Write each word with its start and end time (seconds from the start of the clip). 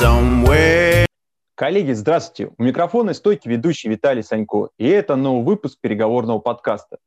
somewhere. 0.00 1.06
Коллеги, 1.54 1.92
здравствуйте! 1.92 2.52
У 2.58 2.62
микрофона 2.64 3.14
стойки 3.14 3.46
ведущий 3.46 3.88
Виталий 3.88 4.24
Санько, 4.24 4.70
и 4.76 4.88
это 4.88 5.14
новый 5.14 5.44
выпуск 5.44 5.78
переговорного 5.80 6.40
подкаста. 6.40 6.98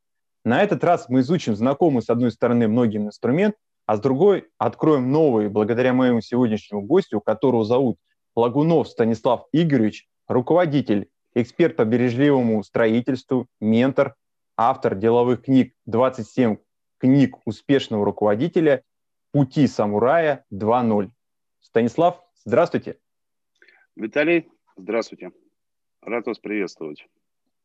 На 0.46 0.64
этот 0.64 0.86
раз 0.86 1.10
мы 1.10 1.20
изучим 1.20 1.58
знакомый 1.58 2.02
с 2.02 2.10
одной 2.10 2.32
стороны 2.32 2.70
многим 2.70 3.08
инструмент, 3.08 3.56
а 3.86 3.98
с 3.98 4.00
другой 4.00 4.48
откроем 4.58 5.12
новый, 5.12 5.50
благодаря 5.50 5.92
моему 5.92 6.22
сегодняшнему 6.22 6.82
гостю, 6.82 7.20
которого 7.20 7.66
зовут 7.66 7.98
Лагунов 8.38 8.88
Станислав 8.88 9.48
Игоревич, 9.52 10.08
руководитель, 10.30 11.10
эксперт 11.36 11.76
по 11.76 11.84
бережливому 11.84 12.64
строительству, 12.64 13.48
ментор, 13.60 14.16
автор 14.56 14.96
деловых 14.96 15.44
книг 15.44 15.74
«27 15.90 16.58
книг 17.00 17.36
успешного 17.44 18.06
руководителя. 18.06 18.82
Пути 19.34 19.68
самурая 19.68 20.46
2.0». 20.54 21.10
Станислав, 21.60 22.22
здравствуйте. 22.48 22.98
Виталий, 23.96 24.50
здравствуйте. 24.78 25.32
Рад 26.02 26.26
вас 26.28 26.40
приветствовать. 26.40 27.06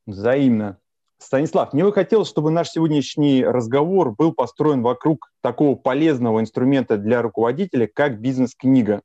Взаимно. 0.06 0.78
Станислав, 1.18 1.72
мне 1.72 1.84
бы 1.84 1.92
хотелось, 1.92 2.28
чтобы 2.28 2.50
наш 2.50 2.70
сегодняшний 2.70 3.45
разговор 3.45 4.12
был 4.12 4.32
построен 4.32 4.82
вокруг 4.82 5.30
такого 5.41 5.77
полезного 5.77 6.41
инструмента 6.41 6.96
для 6.96 7.22
руководителя, 7.22 7.86
как 7.86 8.20
бизнес-книга. 8.20 9.02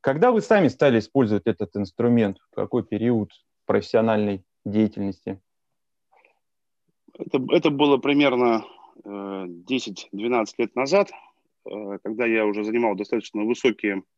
Когда 0.00 0.30
вы 0.30 0.40
сами 0.40 0.68
стали 0.68 1.00
использовать 1.00 1.46
этот 1.46 1.74
инструмент? 1.74 2.38
В 2.52 2.54
какой 2.54 2.84
период 2.84 3.32
профессиональной 3.64 4.44
деятельности? 4.64 5.40
Это, 7.18 7.44
это 7.50 7.70
было 7.70 7.96
примерно 7.96 8.64
э, 9.04 9.08
10-12 9.08 10.46
лет 10.58 10.76
назад, 10.76 11.10
э, 11.64 11.98
когда 12.04 12.24
я 12.24 12.46
уже 12.46 12.62
занимал 12.62 12.94
достаточно 12.94 13.42
высокие 13.42 13.96
э, 13.96 14.15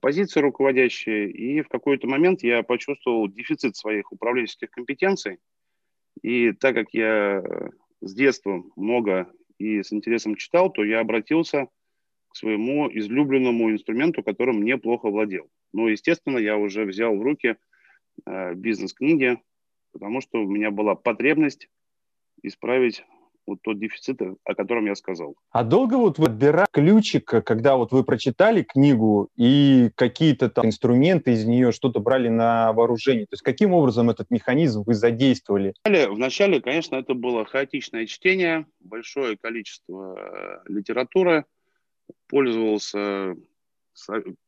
позиции 0.00 0.40
руководящие, 0.40 1.30
и 1.30 1.62
в 1.62 1.68
какой-то 1.68 2.06
момент 2.06 2.42
я 2.42 2.62
почувствовал 2.62 3.28
дефицит 3.28 3.76
своих 3.76 4.12
управленческих 4.12 4.70
компетенций– 4.70 5.38
и 6.22 6.52
так 6.52 6.74
как 6.74 6.92
я 6.92 7.42
с 8.00 8.14
детства 8.14 8.62
много 8.76 9.30
и 9.58 9.82
с 9.82 9.92
интересом 9.92 10.36
читал, 10.36 10.70
то 10.70 10.84
я 10.84 11.00
обратился 11.00 11.68
к 12.28 12.36
своему 12.36 12.88
излюбленному 12.90 13.70
инструменту, 13.70 14.22
которым 14.22 14.62
неплохо 14.62 15.10
владел. 15.10 15.50
Но, 15.72 15.88
естественно, 15.88 16.38
я 16.38 16.56
уже 16.56 16.84
взял 16.84 17.16
в 17.16 17.22
руки 17.22 17.56
э, 18.26 18.54
бизнес-книги, 18.54 19.40
потому 19.92 20.20
что 20.20 20.42
у 20.42 20.48
меня 20.48 20.70
была 20.70 20.94
потребность 20.94 21.68
исправить 22.42 23.04
вот 23.50 23.58
тот 23.62 23.78
дефицит, 23.78 24.20
о 24.22 24.54
котором 24.54 24.86
я 24.86 24.94
сказал. 24.94 25.34
А 25.50 25.64
долго 25.64 25.94
вот 25.94 26.18
вы 26.18 26.26
отбирали 26.26 26.66
ключик, 26.70 27.26
когда 27.44 27.76
вот 27.76 27.92
вы 27.92 28.04
прочитали 28.04 28.62
книгу 28.62 29.28
и 29.36 29.90
какие-то 29.96 30.48
там 30.48 30.66
инструменты 30.66 31.32
из 31.32 31.44
нее 31.44 31.72
что-то 31.72 32.00
брали 32.00 32.28
на 32.28 32.72
вооружение? 32.72 33.26
То 33.26 33.34
есть 33.34 33.42
каким 33.42 33.72
образом 33.72 34.08
этот 34.08 34.30
механизм 34.30 34.84
вы 34.86 34.94
задействовали? 34.94 35.74
Вначале, 35.84 36.60
конечно, 36.60 36.96
это 36.96 37.14
было 37.14 37.44
хаотичное 37.44 38.06
чтение, 38.06 38.66
большое 38.78 39.36
количество 39.36 40.16
э, 40.16 40.70
литературы, 40.72 41.44
пользовался 42.28 43.34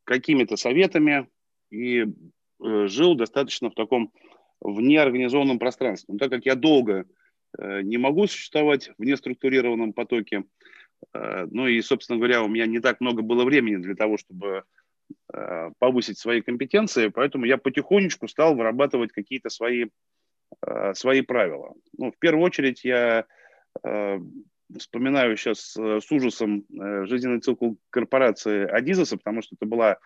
какими-то 0.05 0.57
советами 0.57 1.29
и 1.71 2.05
э, 2.05 2.87
жил 2.87 3.17
достаточно 3.17 3.71
в 3.71 3.75
таком 3.75 4.13
в 4.61 4.81
неорганизованном 4.81 5.59
пространстве. 5.59 6.13
Но 6.13 6.19
так 6.19 6.31
как 6.31 6.47
я 6.47 6.55
долго 6.55 7.05
не 7.59 7.99
могу 7.99 8.27
существовать 8.27 8.91
в 8.99 9.05
неструктурированном 9.05 9.93
потоке. 9.93 10.45
Э, 11.15 11.47
ну 11.51 11.67
и, 11.67 11.81
собственно 11.83 12.19
говоря, 12.19 12.43
у 12.43 12.49
меня 12.49 12.67
не 12.67 12.81
так 12.81 13.01
много 13.01 13.23
было 13.23 13.45
времени 13.45 13.77
для 13.77 13.95
того, 13.95 14.17
чтобы 14.17 14.65
э, 15.33 15.71
повысить 15.79 16.19
свои 16.19 16.41
компетенции, 16.41 17.09
поэтому 17.09 17.45
я 17.45 17.59
потихонечку 17.59 18.29
стал 18.29 18.55
вырабатывать 18.55 19.13
какие-то 19.13 19.51
свои, 19.51 19.87
свои 20.95 21.23
правила. 21.23 21.75
Ну, 21.97 22.13
в 22.13 22.19
первую 22.19 22.45
очередь 22.45 22.85
я 22.85 23.25
вспоминаю 24.77 25.37
сейчас 25.39 25.75
с 25.75 26.13
ужасом 26.13 26.67
жизненный 27.07 27.41
цикл 27.41 27.73
корпорации 27.89 28.67
Адизеса, 28.67 29.17
потому 29.17 29.41
что 29.41 29.57
это 29.57 29.65
была, 29.65 29.97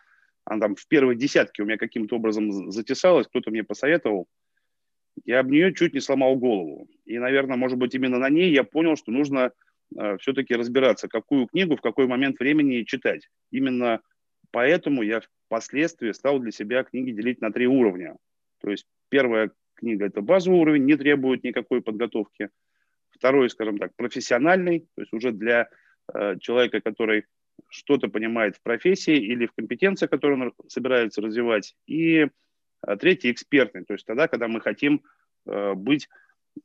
она 0.45 0.61
там 0.61 0.77
в 0.77 0.87
первой 0.87 1.17
десятке 1.17 1.63
у 1.63 1.67
меня 1.67 1.79
каким-то 1.79 2.15
образом 2.15 2.71
затесалась, 2.71 3.27
кто-то 3.27 3.51
мне 3.51 3.65
посоветовал– 3.65 4.29
я 5.25 5.41
об 5.41 5.51
нее 5.51 5.75
чуть 5.75 5.95
не 5.95 6.01
сломал 6.01 6.37
голову. 6.37 6.89
И, 7.05 7.19
наверное, 7.19 7.57
может 7.57 7.79
быть, 7.79 7.95
именно 7.95 8.19
на 8.19 8.29
ней 8.29 8.53
я 8.53 8.65
понял, 8.65 8.97
что 8.97 9.11
нужно 9.13 9.53
э, 9.97 10.17
все-таки 10.19 10.55
разбираться, 10.55 11.09
какую 11.09 11.47
книгу 11.47 11.77
в 11.77 11.81
какой 11.81 12.07
момент 12.07 12.39
времени 12.39 12.83
читать. 12.83 13.29
Именно 13.51 14.01
поэтому 14.51 15.03
я 15.03 15.21
впоследствии 15.47 16.13
стал 16.13 16.39
для 16.39 16.53
себя 16.53 16.85
книги 16.85 17.13
делить 17.13 17.41
на 17.41 17.53
три 17.53 17.67
уровня. 17.67 18.17
То 18.61 18.71
есть 18.71 18.87
первая 19.09 19.51
книга– 19.75 20.07
это 20.07 20.21
базовый 20.21 20.61
уровень, 20.61 20.85
не 20.85 20.97
требует 20.97 21.45
никакой 21.45 21.83
подготовки. 21.83 22.51
Второй, 23.11 23.49
скажем 23.51 23.79
так, 23.79 23.95
профессиональный, 23.97 24.81
то 24.95 25.03
есть 25.03 25.13
уже 25.13 25.33
для 25.33 25.69
э, 26.13 26.37
человека, 26.41 26.81
который 26.81 27.25
что-то 27.69 28.09
понимает 28.09 28.57
в 28.57 28.63
профессии 28.63 29.17
или 29.17 29.47
в 29.47 29.53
компетенции, 29.53 30.07
которую 30.07 30.41
он 30.41 30.53
собирается 30.69 31.23
развивать. 31.23 31.75
И 31.87 32.27
а 32.81 32.97
третий 32.97 33.31
экспертный, 33.31 33.85
то 33.85 33.95
есть 33.95 34.07
тогда, 34.07 34.29
когда 34.29 34.49
мы 34.49 34.61
хотим 34.61 35.03
э, 35.47 35.75
быть 35.75 36.09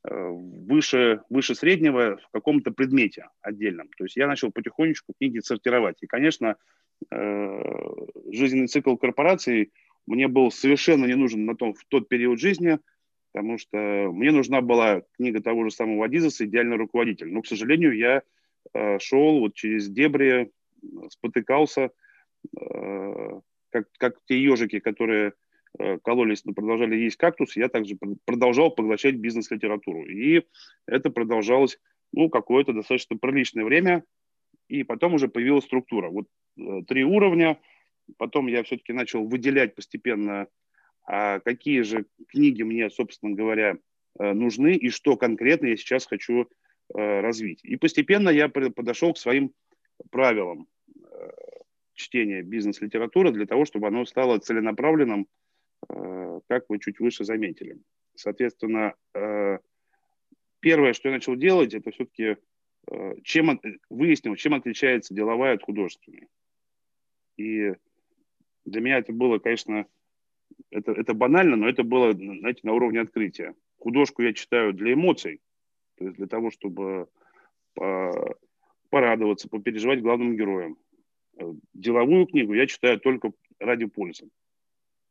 э, 0.03 0.27
выше, 0.29 1.22
выше 1.29 1.55
среднего 1.55 2.17
в 2.17 2.29
каком-то 2.31 2.72
предмете 2.72 3.29
отдельном. 3.41 3.89
То 3.97 4.05
есть 4.05 4.16
я 4.16 4.27
начал 4.27 4.51
потихонечку 4.51 5.13
книги 5.17 5.39
сортировать. 5.39 5.97
И, 6.01 6.07
конечно, 6.07 6.57
э, 7.11 7.63
жизненный 8.31 8.67
цикл 8.67 8.95
корпорации 8.95 9.71
мне 10.07 10.27
был 10.27 10.51
совершенно 10.51 11.05
не 11.05 11.16
нужен 11.16 11.45
на 11.45 11.55
том, 11.55 11.73
в 11.73 11.85
тот 11.85 12.09
период 12.09 12.39
жизни, 12.39 12.79
потому 13.33 13.57
что 13.57 13.77
мне 14.11 14.31
нужна 14.31 14.61
была 14.61 15.03
книга 15.16 15.41
того 15.41 15.63
же 15.63 15.71
самого 15.71 16.05
Адизеса 16.05 16.45
«Идеальный 16.45 16.75
руководитель». 16.75 17.31
Но, 17.31 17.41
к 17.41 17.47
сожалению, 17.47 17.95
я 17.95 18.23
шел 19.00 19.39
вот 19.39 19.53
через 19.53 19.88
дебри, 19.88 20.51
спотыкался, 21.09 21.91
как, 22.51 23.85
как 23.97 24.16
те 24.25 24.41
ежики, 24.41 24.79
которые 24.79 25.33
кололись, 26.03 26.45
но 26.45 26.53
продолжали 26.53 26.95
есть 26.95 27.17
кактус, 27.17 27.55
я 27.55 27.69
также 27.69 27.97
продолжал 28.25 28.71
поглощать 28.71 29.15
бизнес-литературу. 29.15 30.05
И 30.05 30.43
это 30.85 31.09
продолжалось 31.09 31.79
ну, 32.11 32.29
какое-то 32.29 32.73
достаточно 32.73 33.17
приличное 33.17 33.63
время, 33.63 34.03
и 34.67 34.83
потом 34.83 35.13
уже 35.13 35.27
появилась 35.27 35.65
структура. 35.65 36.09
Вот 36.09 36.27
э, 36.57 36.81
три 36.87 37.03
уровня, 37.03 37.59
потом 38.17 38.47
я 38.47 38.63
все-таки 38.63 38.93
начал 38.93 39.25
выделять 39.25 39.75
постепенно, 39.75 40.47
а 41.05 41.39
какие 41.39 41.81
же 41.81 42.05
книги 42.27 42.63
мне, 42.63 42.89
собственно 42.89 43.33
говоря, 43.33 43.77
э, 44.19 44.33
нужны 44.33 44.75
и 44.75 44.89
что 44.89 45.15
конкретно 45.15 45.67
я 45.67 45.77
сейчас 45.77 46.05
хочу 46.05 46.47
развить. 46.93 47.63
И 47.63 47.77
постепенно 47.77 48.27
я 48.27 48.49
подошел 48.49 49.13
к 49.13 49.17
своим 49.17 49.53
правилам 50.09 50.67
чтения 51.93 52.41
бизнес-литературы 52.41 53.31
для 53.31 53.45
того, 53.45 53.63
чтобы 53.63 53.88
оно 53.88 54.03
стало 54.03 54.39
целенаправленным, 54.39 55.21
Э, 55.21 55.25
как 55.88 56.66
вы 56.69 56.80
чуть 56.80 57.00
выше 57.00 57.24
заметили. 57.24 57.80
Соответственно, 58.16 58.94
э, 59.14 59.59
первое, 60.59 60.94
что 60.94 61.09
я 61.09 61.16
начал 61.16 61.36
делать, 61.36 61.74
это 61.74 61.92
все-таки 61.92 62.38
э, 62.92 63.16
чем, 63.24 63.59
выяснил, 63.90 64.36
чем 64.36 64.53
отличается 64.53 65.14
деловая 65.14 65.56
от 65.56 65.64
художественной. 65.64 66.28
И 67.38 67.74
для 68.66 68.81
меня 68.81 68.97
это 68.97 69.14
было, 69.14 69.40
конечно, 69.40 69.86
это, 70.69 70.92
это 70.92 71.14
банально, 71.14 71.56
но 71.56 71.69
это 71.69 71.84
было, 71.84 72.13
знаете, 72.13 72.62
на 72.63 72.74
уровне 72.74 73.02
открытия. 73.02 73.56
Художку 73.78 74.22
я 74.22 74.34
читаю 74.34 74.74
для 74.74 74.94
эмоций, 74.94 75.42
то 75.96 76.06
есть 76.06 76.18
для 76.18 76.28
того, 76.28 76.52
чтобы 76.52 77.08
по, 77.74 78.38
порадоваться, 78.90 79.50
попереживать 79.50 80.02
главным 80.02 80.36
героям. 80.36 80.78
Деловую 81.74 82.27
книгу 82.27 82.54
я 82.54 82.68
читаю 82.68 83.00
только 83.00 83.31
ради 83.57 83.86
пользы. 83.86 84.30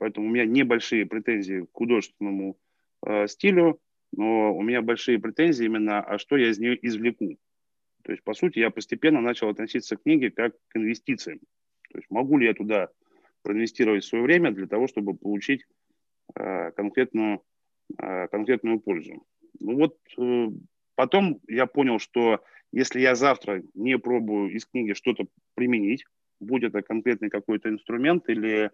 Поэтому 0.01 0.27
у 0.27 0.31
меня 0.31 0.47
небольшие 0.47 1.05
претензии 1.05 1.67
к 1.67 1.73
художественному 1.75 2.57
э, 3.07 3.27
стилю, 3.29 3.79
но 4.13 4.57
у 4.57 4.63
меня 4.63 4.81
большие 4.81 5.19
претензии 5.19 5.67
именно, 5.67 6.01
а 6.01 6.19
что 6.19 6.39
я 6.39 6.49
из 6.49 6.59
нее 6.59 6.77
извлеку. 6.81 7.37
То 8.03 8.13
есть, 8.13 8.25
по 8.25 8.33
сути, 8.33 8.61
я 8.61 8.71
постепенно 8.71 9.21
начал 9.21 9.51
относиться 9.51 9.97
к 9.97 10.03
книге 10.03 10.31
как 10.31 10.55
к 10.69 10.77
инвестициям. 10.77 11.39
То 11.91 11.99
есть, 11.99 12.09
могу 12.09 12.39
ли 12.39 12.47
я 12.47 12.55
туда 12.55 12.89
проинвестировать 13.43 14.03
свое 14.03 14.25
время 14.25 14.53
для 14.53 14.67
того, 14.67 14.87
чтобы 14.87 15.15
получить 15.15 15.67
э, 16.35 16.71
конкретную, 16.73 17.43
э, 17.99 18.29
конкретную 18.29 18.81
пользу. 18.81 19.27
Ну 19.59 19.77
вот 19.77 19.99
э, 20.19 20.47
потом 20.95 21.41
я 21.47 21.67
понял, 21.67 21.99
что 21.99 22.43
если 22.73 23.01
я 23.01 23.15
завтра 23.15 23.63
не 23.75 23.99
пробую 23.99 24.51
из 24.51 24.65
книги 24.65 24.95
что-то 24.95 25.27
применить, 25.55 26.07
будь 26.41 26.63
это 26.63 26.81
конкретный 26.81 27.29
какой-то 27.29 27.69
инструмент 27.69 28.31
или 28.31 28.71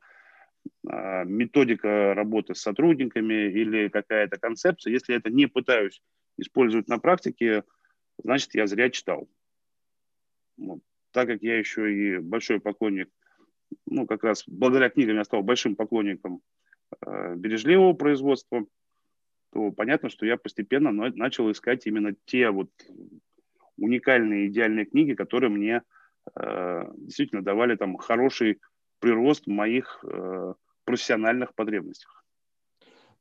методика 0.84 2.14
работы 2.14 2.54
с 2.54 2.60
сотрудниками 2.60 3.50
или 3.50 3.88
какая-то 3.88 4.38
концепция, 4.38 4.92
если 4.92 5.12
я 5.12 5.18
это 5.18 5.30
не 5.30 5.46
пытаюсь 5.46 6.02
использовать 6.38 6.88
на 6.88 6.98
практике, 6.98 7.64
значит, 8.22 8.54
я 8.54 8.66
зря 8.66 8.90
читал. 8.90 9.28
Вот. 10.56 10.80
Так 11.12 11.28
как 11.28 11.42
я 11.42 11.58
еще 11.58 11.92
и 11.92 12.18
большой 12.18 12.60
поклонник 12.60 13.08
ну, 13.86 14.06
как 14.06 14.24
раз 14.24 14.44
благодаря 14.46 14.90
книгам 14.90 15.16
я 15.16 15.24
стал 15.24 15.42
большим 15.42 15.76
поклонником 15.76 16.40
э, 17.04 17.34
бережливого 17.36 17.92
производства, 17.94 18.66
то 19.52 19.70
понятно, 19.72 20.08
что 20.08 20.26
я 20.26 20.36
постепенно 20.36 20.90
начал 20.92 21.50
искать 21.50 21.86
именно 21.86 22.14
те 22.24 22.50
вот 22.50 22.70
уникальные, 23.76 24.48
идеальные 24.48 24.86
книги, 24.86 25.14
которые 25.14 25.50
мне 25.50 25.82
э, 26.34 26.84
действительно 26.96 27.42
давали 27.42 27.76
там 27.76 27.96
хороший 27.96 28.60
прирост 28.98 29.46
в 29.46 29.50
моих 29.50 30.04
э, 30.04 30.54
профессиональных 30.84 31.54
потребностях. 31.54 32.25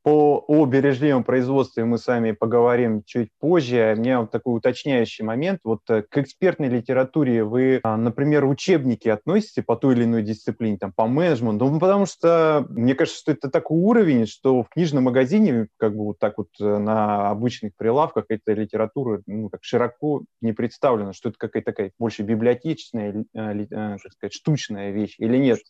По, 0.06 0.46
о 0.48 0.68
бережливом 0.68 1.24
производстве 1.24 1.84
мы 1.84 1.98
с 1.98 2.06
вами 2.06 2.32
поговорим 2.32 3.02
чуть 3.08 3.30
позже. 3.40 3.96
У 3.98 4.00
меня 4.00 4.22
вот 4.22 4.30
такой 4.30 4.56
уточняющий 4.56 5.26
момент. 5.26 5.62
Вот 5.64 5.80
э, 5.90 6.04
к 6.04 6.20
экспертной 6.20 6.68
литературе 6.68 7.44
вы, 7.44 7.80
а, 7.82 7.98
например, 7.98 8.46
учебники 8.46 9.10
относите 9.10 9.64
по 9.64 9.76
той 9.76 9.96
или 9.96 10.04
иной 10.04 10.22
дисциплине, 10.22 10.78
там, 10.78 10.94
по 10.94 11.08
менеджменту? 11.08 11.72
Ну, 11.72 11.80
потому 11.80 12.06
что 12.06 12.68
мне 12.70 12.94
кажется, 12.94 13.20
что 13.20 13.32
это 13.32 13.50
такой 13.50 13.80
уровень, 13.80 14.28
что 14.28 14.62
в 14.62 14.70
книжном 14.70 15.06
магазине, 15.06 15.70
как 15.78 15.98
бы 15.98 16.04
вот 16.04 16.20
так 16.20 16.38
вот 16.38 16.50
э, 16.62 16.78
на 16.78 17.32
обычных 17.32 17.72
прилавках 17.76 18.26
эта 18.30 18.54
литература 18.54 19.24
ну, 19.26 19.50
как 19.50 19.64
широко 19.64 20.22
не 20.40 20.54
представлена, 20.54 21.14
что 21.14 21.30
это 21.30 21.40
какая-то 21.40 21.72
такая 21.72 21.92
больше 21.98 22.22
библиотечная, 22.22 23.26
э, 23.34 23.66
так 23.72 24.12
сказать, 24.12 24.34
штучная 24.34 24.92
вещь 24.92 25.16
или 25.18 25.38
нет? 25.38 25.62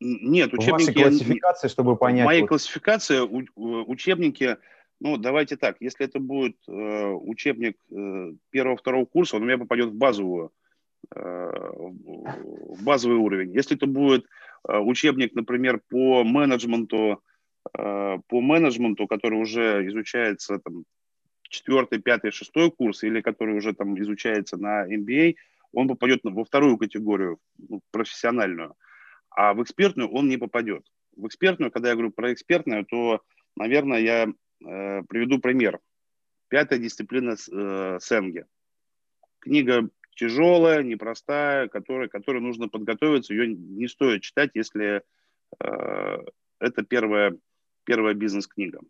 Нет, 0.00 0.52
учебники... 0.54 0.90
В 0.90 0.94
вашей 0.94 0.94
классификации, 0.94 1.68
чтобы 1.68 1.96
понять... 1.96 2.22
В 2.22 2.26
моей 2.26 2.42
вот... 2.42 2.48
классификации 2.48 3.20
учебники, 3.20 4.56
ну, 5.00 5.16
давайте 5.16 5.56
так, 5.56 5.76
если 5.80 6.06
это 6.06 6.20
будет 6.20 6.56
э, 6.68 6.72
учебник 6.72 7.76
э, 7.90 8.32
первого-второго 8.50 9.06
курса, 9.06 9.36
он 9.36 9.42
у 9.42 9.44
меня 9.46 9.58
попадет 9.58 9.88
в 9.88 9.94
базовую, 9.94 10.52
э, 11.14 11.20
в 11.20 12.82
базовый 12.82 13.18
уровень. 13.18 13.52
Если 13.52 13.76
это 13.76 13.86
будет 13.86 14.26
э, 14.68 14.78
учебник, 14.78 15.34
например, 15.34 15.80
по 15.88 16.22
менеджменту, 16.22 17.20
э, 17.76 18.18
по 18.28 18.40
менеджменту, 18.40 19.08
который 19.08 19.40
уже 19.40 19.84
изучается 19.88 20.58
там 20.58 20.84
четвертый, 21.42 22.00
пятый, 22.00 22.30
шестой 22.30 22.70
курс, 22.70 23.02
или 23.02 23.20
который 23.20 23.56
уже 23.56 23.72
там 23.72 23.98
изучается 24.00 24.56
на 24.56 24.86
MBA, 24.86 25.34
он 25.72 25.88
попадет 25.88 26.20
во 26.22 26.44
вторую 26.44 26.78
категорию, 26.78 27.38
ну, 27.68 27.80
профессиональную 27.90 28.74
а 29.38 29.54
в 29.54 29.62
экспертную 29.62 30.10
он 30.10 30.28
не 30.28 30.36
попадет. 30.36 30.84
В 31.14 31.28
экспертную, 31.28 31.70
когда 31.70 31.90
я 31.90 31.94
говорю 31.94 32.10
про 32.10 32.32
экспертную, 32.32 32.84
то, 32.84 33.22
наверное, 33.54 34.00
я 34.00 34.24
э, 34.24 35.02
приведу 35.08 35.38
пример. 35.38 35.78
Пятая 36.48 36.80
дисциплина 36.80 37.34
э, 37.34 37.98
Сенге. 38.00 38.46
Книга 39.38 39.90
тяжелая, 40.16 40.82
непростая, 40.82 41.68
которой, 41.68 42.08
которой 42.08 42.40
нужно 42.40 42.68
подготовиться. 42.68 43.32
Ее 43.32 43.54
не 43.54 43.86
стоит 43.86 44.22
читать, 44.22 44.50
если 44.54 45.04
э, 45.60 46.18
это 46.58 46.82
первая, 46.82 47.38
первая 47.84 48.14
бизнес-книга, 48.14 48.80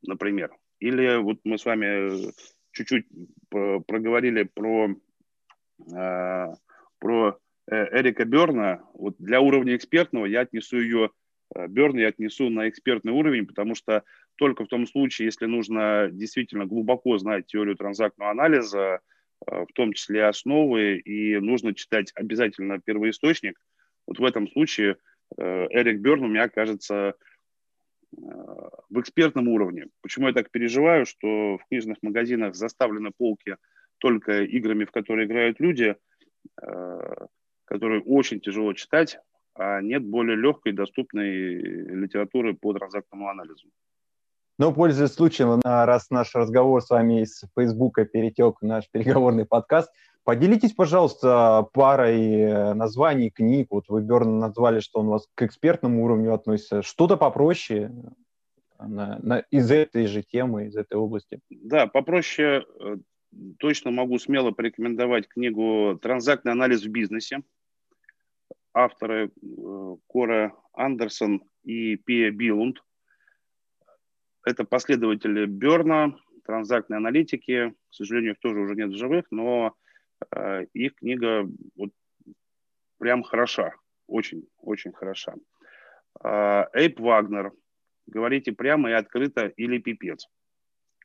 например. 0.00 0.50
Или 0.78 1.16
вот 1.16 1.40
мы 1.44 1.58
с 1.58 1.66
вами 1.66 2.32
чуть-чуть 2.70 3.04
проговорили 3.50 4.44
про, 4.44 4.96
э, 5.94 6.54
про 7.00 7.38
Э, 7.38 7.47
Эрика 7.70 8.24
Берна, 8.24 8.82
вот 8.94 9.16
для 9.18 9.40
уровня 9.40 9.76
экспертного 9.76 10.24
я 10.26 10.40
отнесу 10.40 10.80
ее, 10.80 11.10
э, 11.54 11.66
Берна 11.68 12.00
я 12.00 12.08
отнесу 12.08 12.48
на 12.48 12.68
экспертный 12.68 13.12
уровень, 13.12 13.46
потому 13.46 13.74
что 13.74 14.04
только 14.36 14.64
в 14.64 14.68
том 14.68 14.86
случае, 14.86 15.26
если 15.26 15.46
нужно 15.46 16.08
действительно 16.10 16.64
глубоко 16.66 17.18
знать 17.18 17.46
теорию 17.46 17.76
транзактного 17.76 18.30
анализа, 18.30 19.00
э, 19.46 19.64
в 19.64 19.72
том 19.74 19.92
числе 19.92 20.24
основы, 20.24 20.96
и 20.96 21.36
нужно 21.38 21.74
читать 21.74 22.10
обязательно 22.14 22.80
первоисточник, 22.80 23.58
вот 24.06 24.18
в 24.18 24.24
этом 24.24 24.48
случае 24.48 24.96
Эрик 25.36 26.00
Берн 26.00 26.24
у 26.24 26.28
меня 26.28 26.48
кажется 26.48 27.14
в 28.10 28.98
экспертном 29.00 29.48
уровне. 29.48 29.88
Почему 30.00 30.28
я 30.28 30.32
так 30.32 30.50
переживаю, 30.50 31.04
что 31.04 31.58
в 31.58 31.66
книжных 31.68 31.98
магазинах 32.00 32.54
заставлены 32.54 33.10
полки 33.14 33.56
только 33.98 34.44
играми, 34.44 34.86
в 34.86 34.90
которые 34.90 35.26
играют 35.26 35.60
люди, 35.60 35.96
которую 37.68 38.02
очень 38.04 38.40
тяжело 38.40 38.72
читать, 38.72 39.18
а 39.54 39.80
нет 39.80 40.04
более 40.04 40.36
легкой, 40.36 40.72
доступной 40.72 41.26
литературы 41.26 42.54
по 42.54 42.72
транзактному 42.72 43.28
анализу. 43.28 43.68
Ну, 44.58 44.72
пользуясь 44.72 45.12
случаем, 45.12 45.60
раз 45.62 46.10
наш 46.10 46.34
разговор 46.34 46.82
с 46.82 46.90
вами 46.90 47.22
из 47.22 47.44
Фейсбука 47.56 48.04
перетек 48.04 48.56
в 48.60 48.66
наш 48.66 48.90
переговорный 48.90 49.46
подкаст, 49.46 49.92
поделитесь, 50.24 50.72
пожалуйста, 50.72 51.68
парой 51.72 52.20
э, 52.20 52.74
названий 52.74 53.30
книг. 53.30 53.68
Вот 53.70 53.84
вы, 53.88 54.02
Берн, 54.02 54.40
назвали, 54.40 54.80
что 54.80 55.00
он 55.00 55.06
у 55.06 55.10
вас 55.12 55.28
к 55.34 55.42
экспертному 55.42 56.04
уровню 56.04 56.34
относится. 56.34 56.82
Что-то 56.82 57.16
попроще 57.16 57.92
на, 58.78 59.18
на, 59.22 59.38
из 59.50 59.70
этой 59.70 60.06
же 60.06 60.22
темы, 60.22 60.66
из 60.66 60.76
этой 60.76 60.94
области. 60.94 61.40
Да, 61.50 61.86
попроще 61.86 62.66
э, 62.80 62.96
точно 63.58 63.90
могу 63.90 64.18
смело 64.18 64.50
порекомендовать 64.50 65.28
книгу 65.28 65.98
«Транзактный 66.02 66.52
анализ 66.52 66.82
в 66.82 66.88
бизнесе» 66.88 67.42
авторы 68.78 69.26
э, 69.28 69.96
Кора 70.06 70.52
Андерсон 70.72 71.42
и 71.64 71.96
Пия 71.96 72.30
Билунд. 72.30 72.82
Это 74.44 74.64
последователи 74.64 75.46
Берна, 75.46 76.14
транзактной 76.44 76.98
аналитики. 76.98 77.74
К 77.90 77.94
сожалению, 77.94 78.32
их 78.32 78.38
тоже 78.40 78.60
уже 78.60 78.74
нет 78.74 78.90
в 78.90 78.96
живых, 78.96 79.26
но 79.30 79.74
э, 80.34 80.66
их 80.72 80.94
книга 80.94 81.48
вот 81.76 81.90
прям 82.98 83.22
хороша, 83.22 83.74
очень, 84.06 84.48
очень 84.58 84.92
хороша. 84.92 85.34
Э, 86.22 86.64
Эйп 86.72 87.00
Вагнер. 87.00 87.52
Говорите 88.06 88.52
прямо 88.52 88.90
и 88.90 88.94
открыто 88.94 89.46
или 89.46 89.78
пипец. 89.78 90.28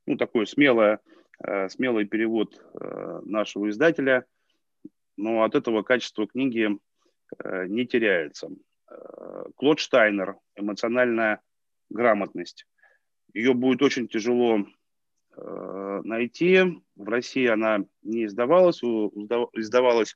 Ну, 0.05 0.15
такой 0.15 0.47
смелое, 0.47 0.99
э, 1.43 1.67
смелый 1.69 2.05
перевод 2.05 2.55
э, 2.79 3.21
нашего 3.25 3.69
издателя. 3.69 4.25
Но 5.17 5.43
от 5.43 5.55
этого 5.55 5.83
качество 5.83 6.27
книги 6.27 6.69
не 7.67 7.85
теряется. 7.85 8.49
Э, 8.89 9.45
Клод 9.55 9.79
Штайнер, 9.79 10.37
эмоциональная 10.55 11.41
грамотность. 11.89 12.65
Ее 13.33 13.53
будет 13.53 13.81
очень 13.81 14.07
тяжело 14.07 14.65
э, 15.35 16.01
найти. 16.03 16.81
В 16.95 17.09
России 17.09 17.47
она 17.47 17.85
не 18.01 18.25
издавалась, 18.25 18.83
издавалась 18.83 20.15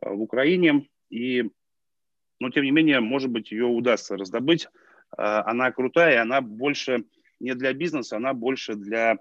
в 0.00 0.20
Украине. 0.20 0.88
И, 1.10 1.50
но, 2.38 2.50
тем 2.50 2.64
не 2.64 2.70
менее, 2.70 3.00
может 3.00 3.30
быть, 3.30 3.50
ее 3.50 3.66
удастся 3.66 4.16
раздобыть. 4.16 4.68
Она 5.14 5.70
крутая, 5.72 6.22
она 6.22 6.40
больше 6.40 7.04
не 7.38 7.54
для 7.54 7.74
бизнеса, 7.74 8.16
она 8.16 8.32
больше 8.32 8.76
для, 8.76 9.18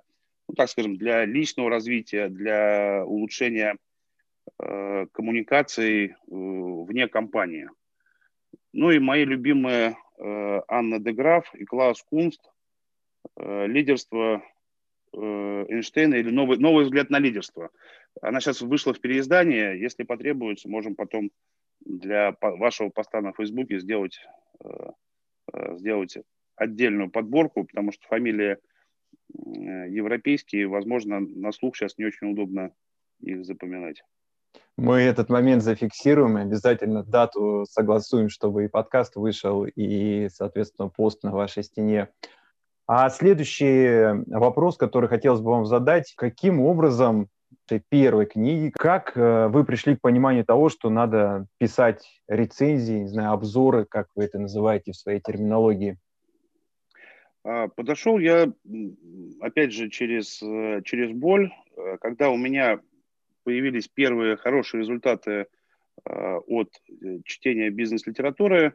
ну, 0.47 0.55
так 0.55 0.69
скажем, 0.69 0.95
для 0.95 1.25
личного 1.25 1.69
развития, 1.69 2.29
для 2.29 3.03
улучшения 3.05 3.75
Э, 3.75 3.90
коммуникаций 5.11 6.07
э, 6.07 6.13
вне 6.29 7.07
компании. 7.07 7.69
Ну 8.73 8.91
и 8.91 8.99
мои 8.99 9.25
любимые 9.25 9.97
э, 10.17 10.61
Анна 10.67 10.99
Деграф 10.99 11.53
и 11.55 11.65
Клаус 11.65 12.03
Кунст 12.03 12.51
«Лидерство 13.37 14.43
Эйнштейна» 15.13 16.15
или 16.15 16.31
новый, 16.31 16.57
«Новый 16.57 16.85
взгляд 16.85 17.09
на 17.09 17.19
лидерство». 17.19 17.69
Она 18.21 18.39
сейчас 18.39 18.61
вышла 18.61 18.93
в 18.93 18.99
переиздании. 18.99 19.77
Если 19.77 20.03
потребуется, 20.03 20.69
можем 20.69 20.95
потом 20.95 21.31
для 21.81 22.35
вашего 22.41 22.89
поста 22.89 23.21
на 23.21 23.31
Фейсбуке 23.33 23.79
сделать, 23.79 24.19
сделать 25.53 26.17
отдельную 26.55 27.11
подборку, 27.11 27.63
потому 27.63 27.91
что 27.91 28.07
фамилии 28.07 28.57
европейские, 29.33 30.67
возможно, 30.67 31.19
на 31.19 31.51
слух 31.51 31.75
сейчас 31.75 31.97
не 31.97 32.05
очень 32.05 32.31
удобно 32.31 32.73
их 33.21 33.45
запоминать. 33.45 34.03
Мы 34.77 35.01
этот 35.01 35.29
момент 35.29 35.63
зафиксируем 35.63 36.37
обязательно 36.37 37.03
дату 37.03 37.65
согласуем, 37.69 38.29
чтобы 38.29 38.65
и 38.65 38.67
подкаст 38.67 39.15
вышел, 39.15 39.65
и, 39.65 40.29
соответственно, 40.29 40.89
пост 40.89 41.23
на 41.23 41.31
вашей 41.31 41.63
стене. 41.63 42.09
А 42.87 43.09
следующий 43.09 44.23
вопрос, 44.27 44.77
который 44.77 45.07
хотелось 45.07 45.41
бы 45.41 45.51
вам 45.51 45.65
задать, 45.65 46.13
каким 46.15 46.61
образом 46.61 47.29
этой 47.65 47.83
первой 47.87 48.25
книги, 48.25 48.71
как 48.75 49.15
э, 49.15 49.47
вы 49.47 49.63
пришли 49.63 49.95
к 49.95 50.01
пониманию 50.01 50.45
того, 50.45 50.69
что 50.69 50.89
надо 50.89 51.47
писать 51.57 52.21
рецензии, 52.27 52.99
не 52.99 53.07
знаю, 53.07 53.31
обзоры, 53.31 53.85
как 53.85 54.07
вы 54.15 54.25
это 54.25 54.39
называете 54.39 54.91
в 54.91 54.97
своей 54.97 55.19
терминологии? 55.21 55.97
А, 57.43 57.67
подошел 57.69 58.17
я, 58.17 58.51
опять 59.39 59.71
же, 59.71 59.89
через, 59.89 60.41
э, 60.41 60.81
через 60.83 61.11
боль, 61.11 61.51
э, 61.75 61.97
когда 61.99 62.29
у 62.29 62.37
меня 62.37 62.79
появились 63.43 63.87
первые 63.87 64.37
хорошие 64.37 64.81
результаты 64.81 65.31
э, 65.31 65.45
от 66.05 66.69
э, 66.89 67.19
чтения 67.25 67.69
бизнес-литературы, 67.69 68.73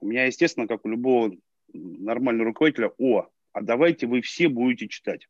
у 0.00 0.06
меня, 0.06 0.24
естественно, 0.24 0.66
как 0.66 0.84
у 0.84 0.88
любого 0.88 1.32
нормального 1.72 2.46
руководителя, 2.46 2.92
о, 2.98 3.28
а 3.52 3.60
давайте 3.62 4.06
вы 4.06 4.20
все 4.20 4.48
будете 4.48 4.88
читать. 4.88 5.28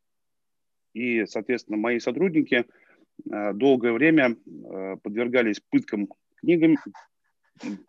И, 0.95 1.27
соответственно, 1.27 1.77
мои 1.77 1.99
сотрудники 1.99 2.65
э, 3.31 3.53
долгое 3.53 3.93
время 3.93 4.37
подвергались 5.03 5.61
пыткам 5.71 6.09
книгами, 6.37 6.79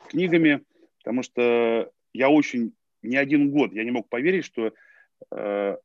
книгами 0.10 0.63
потому 1.00 1.24
что 1.24 1.91
я 2.13 2.29
очень, 2.29 2.74
не 3.01 3.17
один 3.17 3.51
год, 3.51 3.74
я 3.74 3.84
не 3.84 3.91
мог 3.91 4.08
поверить, 4.08 4.46
что 4.46 4.74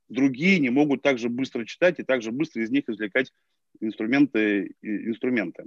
другие 0.08 0.58
не 0.58 0.70
могут 0.70 1.02
так 1.02 1.18
же 1.18 1.28
быстро 1.28 1.64
читать 1.64 1.98
и 1.98 2.04
так 2.04 2.22
же 2.22 2.32
быстро 2.32 2.62
из 2.62 2.70
них 2.70 2.88
извлекать 2.88 3.32
инструменты. 3.80 4.74
инструменты. 4.82 5.64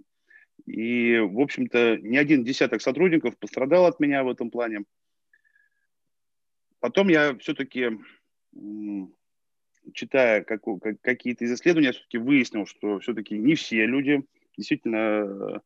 И, 0.65 1.17
в 1.17 1.39
общем-то, 1.39 1.97
не 1.97 2.17
один 2.17 2.43
десяток 2.43 2.81
сотрудников 2.81 3.37
пострадал 3.37 3.85
от 3.85 3.99
меня 3.99 4.23
в 4.23 4.29
этом 4.29 4.51
плане. 4.51 4.83
Потом 6.79 7.09
я 7.09 7.35
все-таки, 7.37 7.91
читая 9.93 10.43
как, 10.43 10.63
как, 10.81 11.01
какие-то 11.01 11.45
из 11.45 11.53
исследований, 11.53 11.91
все-таки 11.91 12.17
выяснил, 12.17 12.65
что 12.65 12.99
все-таки 12.99 13.37
не 13.37 13.55
все 13.55 13.85
люди, 13.85 14.23
действительно, 14.57 15.61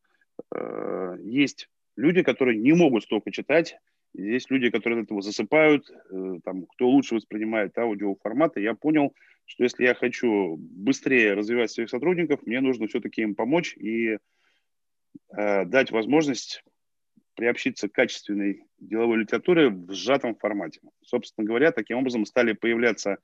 э, 0.54 1.16
есть 1.22 1.68
люди, 1.96 2.22
которые 2.22 2.58
не 2.58 2.72
могут 2.72 3.04
столько 3.04 3.30
читать, 3.30 3.78
есть 4.16 4.50
люди, 4.50 4.70
которые 4.70 5.00
от 5.00 5.06
этого 5.06 5.22
засыпают, 5.22 5.90
э, 5.90 6.38
там, 6.44 6.66
кто 6.66 6.88
лучше 6.88 7.14
воспринимает 7.16 7.76
аудиоформаты. 7.78 8.60
Я 8.60 8.74
понял, 8.74 9.14
что 9.44 9.64
если 9.64 9.84
я 9.84 9.94
хочу 9.94 10.56
быстрее 10.58 11.34
развивать 11.34 11.70
своих 11.70 11.90
сотрудников, 11.90 12.40
мне 12.46 12.60
нужно 12.60 12.86
все-таки 12.86 13.22
им 13.22 13.34
помочь 13.34 13.76
и 13.76 14.18
э, 15.36 15.64
дать 15.64 15.90
возможность 15.90 16.64
приобщиться 17.34 17.88
к 17.88 17.92
качественной 17.92 18.64
деловой 18.78 19.18
литературе 19.18 19.68
в 19.68 19.92
сжатом 19.92 20.34
формате. 20.34 20.80
Собственно 21.02 21.46
говоря, 21.46 21.70
таким 21.70 21.98
образом 21.98 22.24
стали 22.24 22.52
появляться 22.54 23.18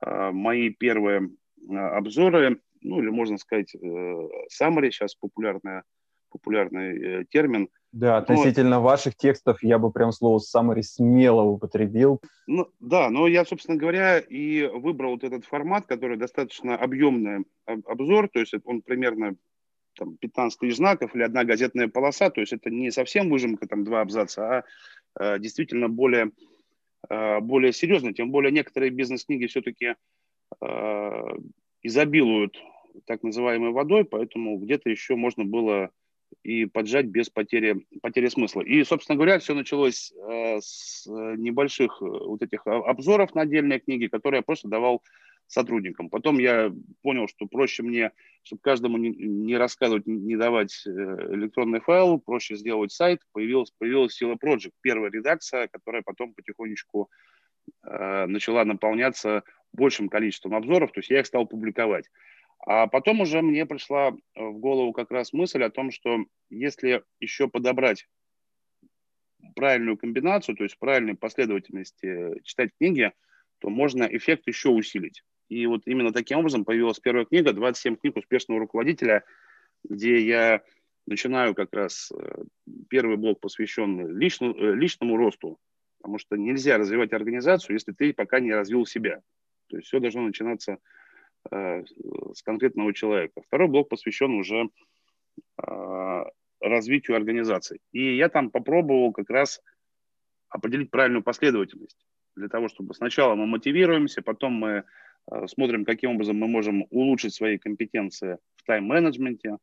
э, 0.00 0.30
мои 0.30 0.70
первые 0.70 1.30
э, 1.68 1.74
обзоры, 1.74 2.60
ну 2.80 3.00
или 3.02 3.08
можно 3.08 3.36
сказать, 3.36 3.74
э, 3.74 3.78
summary, 3.78 4.90
сейчас 4.90 5.14
популярная, 5.16 5.82
популярный 6.30 7.20
э, 7.20 7.24
термин– 7.30 7.68
да, 7.92 8.18
относительно 8.18 8.76
но, 8.76 8.82
ваших 8.82 9.16
текстов 9.16 9.62
я 9.62 9.78
бы 9.78 9.90
прям 9.90 10.12
слово 10.12 10.38
summary 10.38 10.82
смело 10.82 11.42
употребил. 11.42 12.20
Ну, 12.46 12.68
да, 12.78 13.10
но 13.10 13.26
я, 13.26 13.44
собственно 13.44 13.76
говоря, 13.76 14.20
и 14.20 14.64
выбрал 14.66 15.12
вот 15.12 15.24
этот 15.24 15.44
формат, 15.44 15.86
который 15.86 16.16
достаточно 16.16 16.76
объемный 16.76 17.44
обзор, 17.66 18.28
то 18.28 18.38
есть 18.38 18.54
он 18.64 18.82
примерно 18.82 19.34
там, 19.96 20.16
15 20.18 20.58
тысяч 20.60 20.76
знаков 20.76 21.16
или 21.16 21.24
одна 21.24 21.42
газетная 21.42 21.88
полоса, 21.88 22.30
то 22.30 22.40
есть 22.40 22.52
это 22.52 22.70
не 22.70 22.92
совсем 22.92 23.28
выжимка, 23.28 23.66
там 23.66 23.82
два 23.82 24.02
абзаца, 24.02 24.58
а 24.58 24.64
э, 25.18 25.38
действительно 25.40 25.88
более, 25.88 26.30
э, 27.08 27.40
более 27.40 27.72
серьезно, 27.72 28.14
тем 28.14 28.30
более 28.30 28.52
некоторые 28.52 28.90
бизнес-книги 28.90 29.46
все-таки 29.46 29.96
э, 30.60 31.22
изобилуют 31.82 32.56
так 33.06 33.24
называемой 33.24 33.72
водой, 33.72 34.04
поэтому 34.04 34.58
где-то 34.58 34.90
еще 34.90 35.16
можно 35.16 35.44
было 35.44 35.90
и 36.42 36.66
поджать 36.66 37.06
без 37.06 37.28
потери, 37.28 37.86
потери 38.02 38.28
смысла. 38.28 38.62
И, 38.62 38.82
собственно 38.84 39.16
говоря, 39.16 39.38
все 39.38 39.54
началось 39.54 40.12
э, 40.12 40.58
с 40.60 41.06
небольших 41.06 42.00
э, 42.00 42.04
вот 42.04 42.42
этих 42.42 42.66
обзоров 42.66 43.34
на 43.34 43.42
отдельные 43.42 43.80
книги, 43.80 44.06
которые 44.06 44.38
я 44.38 44.42
просто 44.42 44.68
давал 44.68 45.02
сотрудникам. 45.46 46.08
Потом 46.08 46.38
я 46.38 46.72
понял, 47.02 47.26
что 47.26 47.46
проще 47.46 47.82
мне, 47.82 48.12
чтобы 48.42 48.62
каждому 48.62 48.96
не, 48.96 49.10
не 49.10 49.56
рассказывать, 49.56 50.06
не 50.06 50.36
давать 50.36 50.82
э, 50.86 50.90
электронный 50.90 51.80
файл, 51.80 52.20
проще 52.20 52.56
сделать 52.56 52.92
сайт. 52.92 53.20
Появилась, 53.32 53.72
появилась 53.76 54.14
Сила 54.14 54.36
Project, 54.42 54.72
первая 54.80 55.10
редакция, 55.10 55.68
которая 55.68 56.02
потом 56.02 56.34
потихонечку 56.34 57.10
э, 57.82 58.26
начала 58.26 58.64
наполняться 58.64 59.42
большим 59.72 60.08
количеством 60.08 60.54
обзоров, 60.54 60.92
то 60.92 61.00
есть 61.00 61.10
я 61.10 61.20
их 61.20 61.26
стал 61.26 61.46
публиковать. 61.46 62.10
А 62.66 62.86
потом 62.86 63.20
уже 63.20 63.42
мне 63.42 63.64
пришла 63.66 64.08
э, 64.08 64.44
в 64.44 64.58
голову 64.58 64.92
как 64.92 65.10
раз 65.10 65.32
мысль 65.32 65.62
о 65.62 65.70
том, 65.70 65.90
что 65.90 66.24
если 66.50 67.02
еще 67.18 67.48
подобрать 67.48 68.06
правильную 69.56 69.96
комбинацию, 69.96 70.56
то 70.56 70.64
есть 70.64 70.78
правильной 70.78 71.14
последовательности 71.14 72.06
э, 72.06 72.40
читать 72.42 72.70
книги, 72.78 73.12
то 73.58 73.70
можно 73.70 74.04
эффект 74.04 74.46
еще 74.46 74.68
усилить. 74.68 75.22
И 75.48 75.66
вот 75.66 75.82
именно 75.86 76.12
таким 76.12 76.38
образом 76.38 76.64
появилась 76.64 77.00
первая 77.00 77.24
книга 77.24 77.50
«27 77.50 77.96
книг 77.96 78.16
успешного 78.16 78.60
руководителя», 78.60 79.24
где 79.82 80.20
я 80.20 80.62
начинаю 81.06 81.54
как 81.54 81.72
раз 81.72 82.12
э, 82.12 82.44
первый 82.88 83.16
блок, 83.16 83.40
посвященный 83.40 84.12
личному, 84.12 84.54
личному 84.74 85.16
росту, 85.16 85.58
потому 85.98 86.18
что 86.18 86.36
нельзя 86.36 86.76
развивать 86.76 87.12
организацию, 87.12 87.74
если 87.74 87.92
ты 87.92 88.12
пока 88.12 88.38
не 88.38 88.52
развил 88.52 88.84
себя. 88.84 89.22
То 89.68 89.76
есть 89.76 89.88
все 89.88 89.98
должно 89.98 90.22
начинаться 90.22 90.78
с 91.48 92.42
конкретного 92.42 92.92
человека. 92.94 93.40
Второй 93.46 93.68
блок 93.68 93.88
посвящен 93.88 94.34
уже 94.34 94.68
э, 95.62 96.24
развитию 96.60 97.16
организации. 97.16 97.80
И 97.92 98.16
я 98.16 98.28
там 98.28 98.50
попробовал 98.50 99.12
как 99.12 99.30
раз 99.30 99.60
определить 100.48 100.90
правильную 100.90 101.22
последовательность 101.22 101.98
для 102.36 102.48
того, 102.48 102.68
чтобы 102.68 102.94
сначала 102.94 103.34
мы 103.34 103.46
мотивируемся, 103.46 104.22
потом 104.22 104.54
мы 104.54 104.84
э, 105.30 105.46
смотрим, 105.46 105.84
каким 105.84 106.12
образом 106.12 106.36
мы 106.36 106.46
можем 106.46 106.86
улучшить 106.90 107.34
свои 107.34 107.58
компетенции 107.58 108.38
в 108.56 108.64
тайм-менеджменте. 108.64 109.56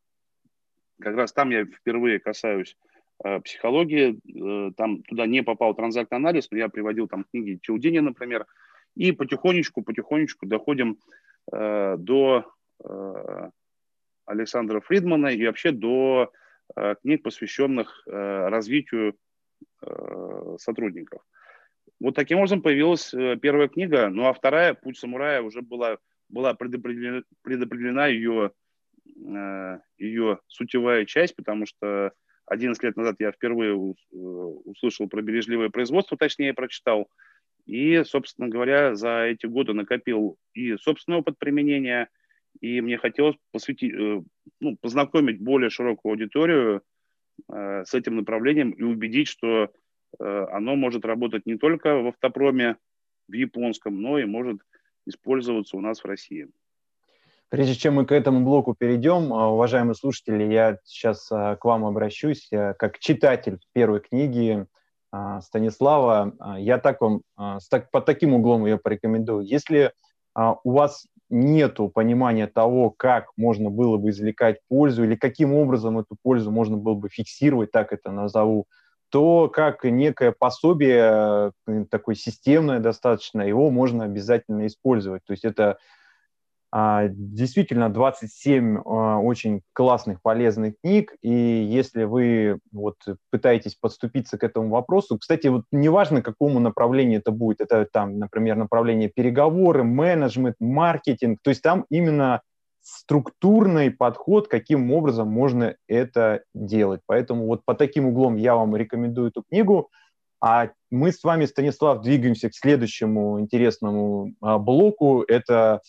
Как 1.00 1.14
раз 1.16 1.32
там 1.32 1.50
я 1.50 1.64
впервые 1.64 2.18
касаюсь 2.18 2.76
психологии, 3.42 4.20
там 4.76 5.02
туда 5.02 5.26
не 5.26 5.42
попал 5.42 5.74
транзакт-анализ, 5.74 6.52
но 6.52 6.58
я 6.58 6.68
приводил 6.68 7.08
там 7.08 7.24
книги 7.24 7.58
Челдини, 7.60 7.98
например, 7.98 8.46
и 8.94 9.10
потихонечку, 9.10 9.82
потихонечку 9.82 10.46
доходим 10.46 10.98
Э, 10.98 11.27
до 11.50 12.44
э, 12.84 13.50
Александра 14.26 14.80
Фридмана 14.80 15.28
и 15.28 15.46
вообще 15.46 15.72
до 15.72 16.30
э, 16.76 16.94
книг, 17.02 17.22
посвященных 17.22 18.02
развитию 18.06 19.16
сотрудников. 20.58 21.20
Вот 21.98 22.14
таким 22.14 22.38
образом 22.38 22.62
появилась 22.62 23.10
первая 23.10 23.66
книга, 23.66 24.08
ну 24.08 24.26
а 24.26 24.32
вторая 24.32 24.74
«Путь 24.74 24.98
самурая» 24.98 25.42
уже 25.42 25.62
была, 25.62 25.98
была 26.28 26.54
предопределена, 26.54 27.22
предопределена 27.42 28.06
ее, 28.06 28.52
ее 29.96 30.38
сутевая 30.46 31.06
часть, 31.06 31.34
потому 31.34 31.66
что 31.66 32.12
11 32.46 32.82
лет 32.84 32.96
назад 32.96 33.16
я 33.18 33.32
впервые 33.32 33.74
услышал 33.74 35.08
про 35.08 35.22
бережливое 35.22 35.70
производство, 35.70 36.16
точнее 36.16 36.54
прочитал, 36.54 37.08
и, 37.68 38.02
собственно 38.04 38.48
говоря, 38.48 38.94
за 38.94 39.26
эти 39.26 39.44
годы 39.44 39.74
накопил 39.74 40.38
и 40.54 40.76
собственный 40.78 41.18
опыт 41.18 41.38
применения, 41.38 42.08
и 42.60 42.80
мне 42.80 42.96
хотелось 42.96 43.36
посвятить, 43.52 43.92
э, 43.92 44.22
ну, 44.60 44.76
познакомить 44.80 45.38
более 45.38 45.68
широкую 45.68 46.12
аудиторию 46.12 46.82
э, 47.52 47.84
с 47.84 47.92
этим 47.92 48.16
направлением 48.16 48.70
и 48.70 48.82
убедить, 48.82 49.28
что 49.28 49.70
э, 50.18 50.46
оно 50.50 50.76
может 50.76 51.04
работать 51.04 51.44
не 51.44 51.58
только 51.58 51.96
в 51.96 52.06
автопроме, 52.06 52.76
в 53.28 53.34
японском, 53.34 54.00
но 54.00 54.18
и 54.18 54.24
может 54.24 54.62
использоваться 55.06 55.76
у 55.76 55.80
нас 55.82 56.02
в 56.02 56.06
России. 56.06 56.48
Прежде 57.50 57.74
чем 57.74 57.94
мы 57.96 58.06
к 58.06 58.12
этому 58.12 58.46
блоку 58.46 58.74
перейдем, 58.74 59.30
уважаемые 59.30 59.94
слушатели, 59.94 60.42
я 60.44 60.78
сейчас 60.84 61.28
к 61.28 61.58
вам 61.62 61.84
обращусь 61.84 62.48
как 62.50 62.98
читатель 62.98 63.58
первой 63.74 64.00
книги 64.00 64.52
а, 64.52 64.66
Станислава, 65.40 66.32
а, 66.38 66.58
я 66.58 66.78
так 66.78 67.00
вам, 67.00 67.22
а, 67.36 67.58
так, 67.70 67.90
под 67.90 68.04
таким 68.04 68.34
углом 68.34 68.66
ее 68.66 68.78
порекомендую. 68.78 69.46
Если 69.46 69.92
у 70.62 70.70
вас 70.70 71.06
нету 71.30 71.88
понимания 71.88 72.46
того, 72.46 72.90
как 72.90 73.32
можно 73.36 73.70
было 73.70 73.96
бы 73.96 74.10
извлекать 74.10 74.58
пользу 74.68 75.02
или 75.02 75.16
каким 75.16 75.52
образом 75.52 75.98
эту 75.98 76.16
пользу 76.22 76.52
можно 76.52 76.76
было 76.76 76.94
бы 76.94 77.08
фиксировать, 77.08 77.72
так 77.72 77.92
это 77.92 78.12
назову, 78.12 78.66
то 79.10 79.48
как 79.48 79.84
некое 79.84 80.32
пособие, 80.32 81.52
такое 81.90 82.14
системное 82.14 82.78
достаточно, 82.78 83.42
его 83.42 83.70
можно 83.70 84.04
обязательно 84.04 84.66
использовать. 84.66 85.22
То 85.26 85.32
есть 85.32 85.44
это 85.44 85.72
а, 85.72 85.76
действительно 86.72 87.88
27 87.88 88.78
а, 88.84 89.18
очень 89.18 89.62
классных, 89.72 90.20
полезных 90.20 90.74
книг, 90.82 91.14
и 91.22 91.30
если 91.30 92.04
вы 92.04 92.58
вот 92.72 92.96
пытаетесь 93.30 93.74
подступиться 93.74 94.36
к 94.36 94.44
этому 94.44 94.68
вопросу, 94.68 95.18
кстати, 95.18 95.46
вот 95.46 95.64
неважно, 95.72 96.20
какому 96.20 96.60
направлению 96.60 97.20
это 97.20 97.30
будет, 97.30 97.62
это 97.62 97.86
там, 97.90 98.18
например, 98.18 98.56
направление 98.56 99.08
переговоры, 99.08 99.82
менеджмент, 99.82 100.56
маркетинг, 100.60 101.38
то 101.42 101.50
есть 101.50 101.62
там 101.62 101.86
именно 101.88 102.42
структурный 102.82 103.90
подход, 103.90 104.48
каким 104.48 104.92
образом 104.92 105.28
можно 105.28 105.76
это 105.88 106.42
делать. 106.54 107.00
Поэтому 107.06 107.46
вот 107.46 107.62
по 107.64 107.74
таким 107.74 108.06
углом 108.06 108.36
я 108.36 108.54
вам 108.54 108.76
рекомендую 108.76 109.28
эту 109.28 109.42
книгу. 109.42 109.90
А 110.40 110.70
мы 110.90 111.12
с 111.12 111.22
вами, 111.24 111.46
Станислав, 111.46 112.00
двигаемся 112.00 112.48
к 112.48 112.54
следующему 112.54 113.40
интересному 113.40 114.32
а, 114.40 114.58
блоку. 114.58 115.24
Это 115.26 115.82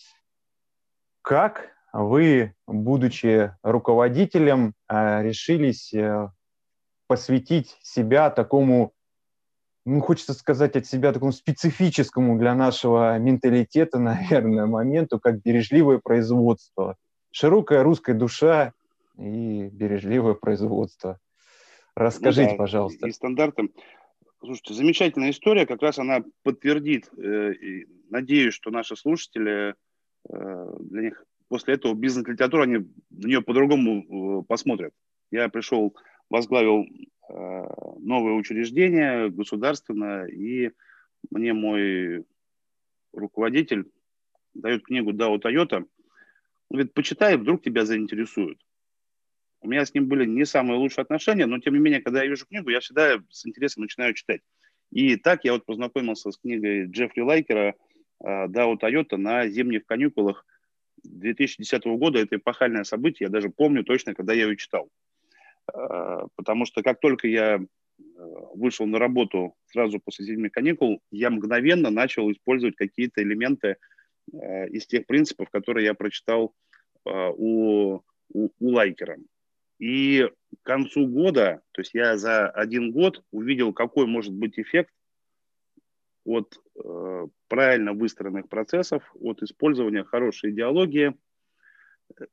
как 1.30 1.70
вы, 1.92 2.56
будучи 2.66 3.54
руководителем, 3.62 4.74
э, 4.88 5.22
решились 5.22 5.94
э, 5.94 6.28
посвятить 7.06 7.78
себя 7.82 8.30
такому, 8.30 8.94
ну, 9.84 10.00
хочется 10.00 10.34
сказать 10.34 10.74
от 10.74 10.86
себя, 10.86 11.12
такому 11.12 11.30
специфическому 11.30 12.36
для 12.36 12.56
нашего 12.56 13.16
менталитета, 13.20 13.98
наверное, 14.00 14.66
моменту, 14.66 15.20
как 15.20 15.40
бережливое 15.40 16.00
производство. 16.02 16.96
Широкая 17.30 17.84
русская 17.84 18.14
душа 18.14 18.72
и 19.16 19.68
бережливое 19.68 20.34
производство. 20.34 21.20
Расскажите, 21.94 22.50
ну, 22.50 22.56
да, 22.56 22.58
пожалуйста. 22.58 23.06
И 23.06 23.12
стандартом. 23.12 23.70
Слушайте, 24.40 24.74
замечательная 24.74 25.30
история, 25.30 25.64
как 25.64 25.80
раз 25.80 26.00
она 26.00 26.24
подтвердит, 26.42 27.08
э, 27.16 27.52
надеюсь, 28.08 28.54
что 28.54 28.72
наши 28.72 28.96
слушатели, 28.96 29.70
э, 29.70 29.74
для 30.30 31.02
них 31.02 31.24
после 31.50 31.74
этого 31.74 31.94
бизнес-литература, 31.94 32.62
они 32.62 32.78
на 33.10 33.26
нее 33.26 33.42
по-другому 33.42 34.40
э, 34.40 34.44
посмотрят. 34.46 34.94
Я 35.32 35.48
пришел, 35.48 35.96
возглавил 36.30 36.84
э, 36.84 37.34
новое 37.98 38.34
учреждение 38.34 39.30
государственное, 39.30 40.26
и 40.26 40.70
мне 41.30 41.52
мой 41.52 42.24
руководитель 43.12 43.90
дает 44.54 44.84
книгу 44.84 45.12
«Дао 45.12 45.38
Тойота». 45.38 45.78
Он 45.78 45.86
говорит, 46.70 46.94
почитай, 46.94 47.36
вдруг 47.36 47.62
тебя 47.62 47.84
заинтересует. 47.84 48.58
У 49.60 49.68
меня 49.68 49.84
с 49.84 49.92
ним 49.92 50.06
были 50.06 50.24
не 50.24 50.44
самые 50.44 50.78
лучшие 50.78 51.02
отношения, 51.02 51.46
но 51.46 51.58
тем 51.58 51.74
не 51.74 51.80
менее, 51.80 52.00
когда 52.00 52.22
я 52.22 52.30
вижу 52.30 52.46
книгу, 52.46 52.70
я 52.70 52.78
всегда 52.78 53.18
с 53.28 53.44
интересом 53.44 53.82
начинаю 53.82 54.14
читать. 54.14 54.40
И 54.92 55.16
так 55.16 55.44
я 55.44 55.52
вот 55.52 55.66
познакомился 55.66 56.30
с 56.30 56.38
книгой 56.38 56.86
Джеффри 56.86 57.22
Лайкера 57.22 57.74
«Дао 58.20 58.76
Тойота» 58.76 59.16
на 59.16 59.48
зимних 59.48 59.86
каникулах 59.86 60.44
2010 61.04 61.84
года. 61.98 62.18
Это 62.18 62.36
эпохальное 62.36 62.84
событие, 62.84 63.26
я 63.26 63.30
даже 63.30 63.50
помню 63.50 63.84
точно, 63.84 64.14
когда 64.14 64.32
я 64.32 64.44
ее 64.46 64.56
читал. 64.56 64.90
А, 65.72 66.26
потому 66.36 66.66
что 66.66 66.82
как 66.82 67.00
только 67.00 67.28
я 67.28 67.56
э, 67.56 67.62
вышел 68.54 68.86
на 68.86 68.98
работу 68.98 69.54
сразу 69.66 70.00
после 70.00 70.24
зимних 70.26 70.52
каникул, 70.52 71.00
я 71.10 71.30
мгновенно 71.30 71.90
начал 71.90 72.30
использовать 72.30 72.76
какие-то 72.76 73.22
элементы 73.22 73.76
э, 74.32 74.68
из 74.68 74.86
тех 74.86 75.06
принципов, 75.06 75.50
которые 75.50 75.86
я 75.86 75.94
прочитал 75.94 76.54
э, 77.06 77.10
у, 77.36 78.02
у, 78.32 78.48
у 78.58 78.70
Лайкера. 78.70 79.18
И 79.78 80.28
к 80.62 80.66
концу 80.66 81.06
года, 81.06 81.62
то 81.72 81.80
есть 81.80 81.94
я 81.94 82.18
за 82.18 82.48
один 82.48 82.92
год 82.92 83.22
увидел, 83.30 83.72
какой 83.72 84.06
может 84.06 84.34
быть 84.34 84.58
эффект 84.58 84.92
от 86.30 86.60
э, 86.82 87.26
правильно 87.48 87.92
выстроенных 87.92 88.48
процессов, 88.48 89.02
от 89.20 89.42
использования 89.42 90.04
хорошей 90.04 90.50
идеологии 90.50 91.14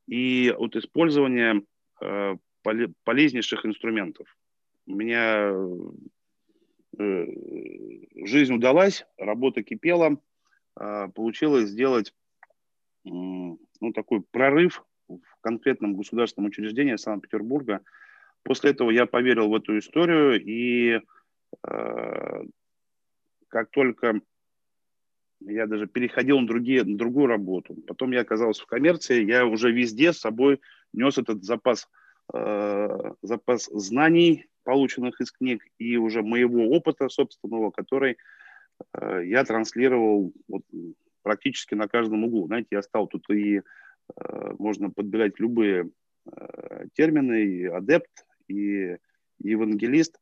и 0.08 0.54
от 0.56 0.76
использования 0.76 1.64
э, 2.02 2.36
полезнейших 3.04 3.66
инструментов. 3.66 4.28
У 4.86 4.96
меня 4.96 5.52
э, 7.00 7.26
жизнь 8.26 8.54
удалась, 8.54 9.06
работа 9.18 9.64
кипела, 9.64 10.20
э, 10.80 11.08
получилось 11.16 11.70
сделать 11.70 12.14
э, 13.06 13.10
ну, 13.10 13.94
такой 13.94 14.22
прорыв 14.22 14.84
в 15.08 15.42
конкретном 15.42 15.96
государственном 15.96 16.50
учреждении 16.50 16.96
Санкт-Петербурга. 16.96 17.82
После 18.44 18.72
этого 18.72 18.92
я 18.92 19.06
поверил 19.06 19.50
в 19.50 19.56
эту 19.56 19.78
историю, 19.78 20.42
и 20.42 21.02
э, 21.68 22.44
как 23.48 23.70
только 23.72 24.22
я 25.42 25.68
даже 25.68 25.88
переходил 25.88 26.40
на, 26.40 26.48
другие, 26.48 26.84
на 26.84 26.98
другую 26.98 27.28
работу, 27.28 27.76
потом 27.88 28.12
я 28.12 28.22
оказался 28.22 28.64
в 28.64 28.68
коммерции, 28.68 29.24
я 29.24 29.46
уже 29.46 29.72
везде 29.72 30.14
с 30.14 30.20
собой 30.20 30.62
нес 30.94 31.18
этот 31.18 31.44
запас, 31.44 31.88
э, 32.34 33.12
запас 33.22 33.66
знаний, 33.72 34.48
полученных 34.64 35.22
из 35.22 35.32
книг, 35.32 35.64
и 35.78 35.98
уже 35.98 36.24
моего 36.24 36.70
опыта 36.70 37.08
собственного, 37.08 37.72
который 37.72 38.18
э, 38.94 39.22
я 39.26 39.44
транслировал 39.46 40.34
вот, 40.48 40.64
практически 41.22 41.76
на 41.76 41.88
каждом 41.88 42.24
углу. 42.24 42.48
Знаете, 42.48 42.70
я 42.72 42.82
стал 42.82 43.08
тут 43.08 43.30
и 43.30 43.62
Э, 44.16 44.54
можно 44.58 44.90
подбирать 44.90 45.40
любые 45.40 45.90
э, 46.26 46.86
термины, 46.94 47.46
и 47.46 47.66
адепт, 47.66 48.26
и, 48.48 48.94
и 48.94 48.98
евангелист. 49.50 50.20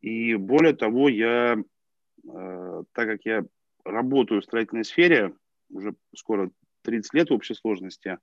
И 0.00 0.34
более 0.34 0.74
того, 0.74 1.08
я, 1.08 1.56
э, 2.24 2.82
так 2.92 3.08
как 3.08 3.24
я 3.24 3.44
работаю 3.84 4.40
в 4.40 4.44
строительной 4.44 4.84
сфере, 4.84 5.34
уже 5.70 5.94
скоро 6.14 6.50
30 6.82 7.14
лет 7.14 7.30
в 7.30 7.34
общей 7.34 7.54
сложности, 7.54 8.18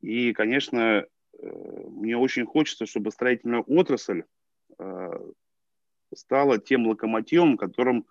и, 0.00 0.32
конечно, 0.32 1.06
мне 1.40 2.16
очень 2.16 2.46
хочется, 2.46 2.86
чтобы 2.86 3.10
строительная 3.10 3.60
отрасль 3.60 4.24
стала 6.14 6.58
тем 6.58 6.86
локомотивом, 6.86 7.56
которым 7.56 8.06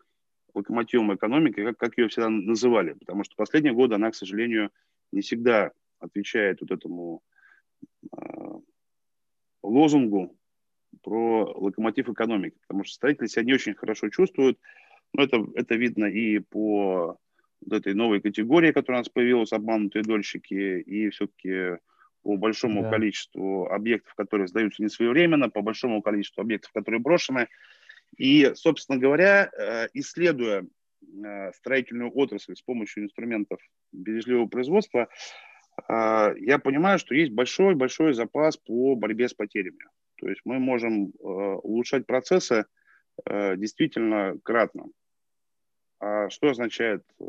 локомотивом 0.53 1.15
экономики, 1.15 1.63
как, 1.63 1.77
как 1.77 1.97
ее 1.97 2.07
всегда 2.07 2.29
называли. 2.29 2.93
Потому 2.93 3.23
что 3.23 3.35
последние 3.35 3.73
годы 3.73 3.95
она, 3.95 4.11
к 4.11 4.15
сожалению, 4.15 4.71
не 5.11 5.21
всегда 5.21 5.71
отвечает 5.99 6.61
вот 6.61 6.71
этому 6.71 7.21
э, 8.11 8.17
лозунгу 9.63 10.37
про 11.01 11.51
локомотив 11.57 12.09
экономики, 12.09 12.57
потому 12.67 12.83
что 12.83 12.95
строители 12.95 13.27
себя 13.27 13.43
не 13.43 13.53
очень 13.53 13.73
хорошо 13.73 14.09
чувствуют, 14.09 14.59
но 15.13 15.23
это, 15.23 15.45
это 15.55 15.75
видно 15.75 16.05
и 16.05 16.39
по 16.39 17.17
вот 17.61 17.73
этой 17.73 17.93
новой 17.93 18.21
категории, 18.21 18.71
которая 18.71 18.99
у 18.99 19.03
нас 19.03 19.09
появилась, 19.09 19.53
обманутые 19.53 20.03
дольщики, 20.03 20.79
и 20.81 21.09
все-таки 21.09 21.77
по 22.23 22.37
большому 22.37 22.83
да. 22.83 22.89
количеству 22.89 23.67
объектов, 23.69 24.13
которые 24.15 24.47
сдаются 24.47 24.81
не 24.81 24.89
своевременно, 24.89 25.49
по 25.49 25.61
большому 25.61 26.01
количеству 26.01 26.41
объектов, 26.41 26.71
которые 26.71 27.01
брошены. 27.01 27.47
И, 28.17 28.51
собственно 28.55 28.97
говоря, 28.97 29.49
э, 29.51 29.87
исследуя 29.93 30.65
э, 30.65 31.51
строительную 31.53 32.11
отрасль 32.15 32.55
с 32.55 32.61
помощью 32.61 33.03
инструментов 33.03 33.59
бережливого 33.91 34.47
производства, 34.47 35.09
а, 35.87 36.33
я 36.37 36.59
понимаю, 36.59 36.99
что 36.99 37.15
есть 37.15 37.31
большой-большой 37.31 38.13
запас 38.13 38.57
по 38.57 38.95
борьбе 38.95 39.27
с 39.27 39.33
потерями. 39.33 39.85
То 40.17 40.29
есть 40.29 40.41
мы 40.45 40.59
можем 40.59 41.07
э, 41.07 41.09
улучшать 41.19 42.05
процессы 42.05 42.65
э, 43.25 43.57
действительно 43.57 44.35
кратно. 44.43 44.85
А 46.05 46.29
что 46.29 46.49
означает 46.49 47.01
э, 47.21 47.23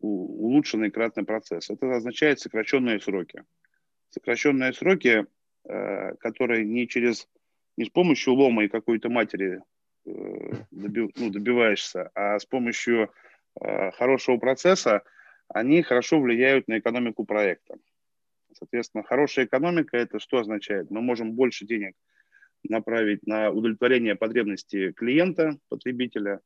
улучшенный 0.00 0.90
кратный 0.90 1.24
процесс? 1.24 1.68
Это 1.68 1.94
означает 1.94 2.40
сокращенные 2.40 2.98
сроки. 3.00 3.44
Сокращенные 4.08 4.72
сроки, 4.72 5.26
которые 5.62 6.64
не 6.64 6.88
через 6.88 7.28
не 7.76 7.84
с 7.84 7.90
помощью 7.90 8.32
лома 8.32 8.64
и 8.64 8.68
какой-то 8.68 9.10
матери 9.10 9.62
добив, 10.04 11.10
ну, 11.16 11.30
добиваешься, 11.30 12.10
а 12.14 12.38
с 12.38 12.46
помощью 12.46 13.12
хорошего 13.94 14.38
процесса 14.38 15.02
они 15.48 15.82
хорошо 15.82 16.18
влияют 16.20 16.68
на 16.68 16.78
экономику 16.78 17.24
проекта. 17.24 17.76
Соответственно, 18.54 19.04
хорошая 19.04 19.44
экономика– 19.44 19.96
это 19.98 20.18
что 20.18 20.38
означает? 20.38 20.90
Мы 20.90 21.00
можем 21.00 21.32
больше 21.32 21.66
денег 21.66 21.94
направить 22.64 23.26
на 23.26 23.50
удовлетворение 23.50 24.14
потребностей 24.14 24.92
клиента, 24.92 25.58
потребителя, 25.68 26.40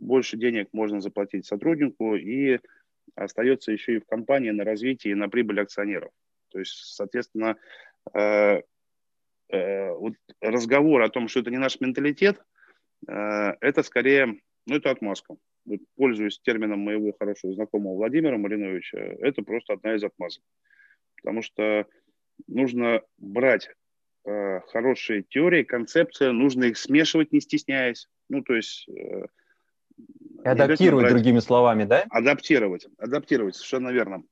больше 0.00 0.36
денег 0.36 0.68
можно 0.72 1.00
заплатить 1.00 1.46
сотруднику, 1.46 2.16
и 2.16 2.58
остается 3.14 3.72
еще 3.72 3.96
и 3.96 4.00
в 4.00 4.06
компании 4.06 4.50
на 4.50 4.64
развитие 4.64 5.12
и 5.12 5.16
на 5.16 5.28
прибыль 5.28 5.60
акционеров. 5.60 6.10
То 6.48 6.58
есть, 6.58 6.94
соответственно, 6.94 7.56
э, 8.14 8.62
э, 9.50 9.92
вот 9.92 10.14
разговор 10.40 11.02
о 11.02 11.10
том, 11.10 11.28
что 11.28 11.40
это 11.40 11.50
не 11.50 11.58
наш 11.58 11.80
менталитет, 11.80 12.42
э, 13.08 13.52
это 13.60 13.82
скорее, 13.82 14.40
ну, 14.66 14.76
это 14.76 14.90
отмазка 14.90 15.36
вот, 15.64 15.80
пользуясь 15.96 16.40
термином 16.40 16.80
моего 16.80 17.12
хорошего 17.18 17.52
знакомого 17.52 17.94
Владимира 17.94 18.36
Мариновича, 18.38 18.98
это 18.98 19.42
просто 19.42 19.74
одна 19.74 19.94
из 19.94 20.04
отмазок. 20.04 20.42
Потому 21.16 21.42
что 21.42 21.86
нужно 22.48 23.02
брать 23.18 23.70
э, 24.24 24.60
хорошие 24.68 25.22
теории, 25.22 25.62
концепции, 25.62 26.28
нужно 26.28 26.64
их 26.64 26.78
смешивать, 26.78 27.32
не 27.32 27.40
стесняясь. 27.40 28.08
Ну, 28.28 28.42
то 28.42 28.54
есть... 28.54 28.88
Э, 28.88 29.26
адаптировать, 30.44 31.08
другими 31.08 31.38
словами, 31.38 31.84
да? 31.84 32.04
Адаптировать, 32.10 32.86
адаптировать, 32.98 33.56
совершенно 33.56 33.90
верно. 33.90 34.22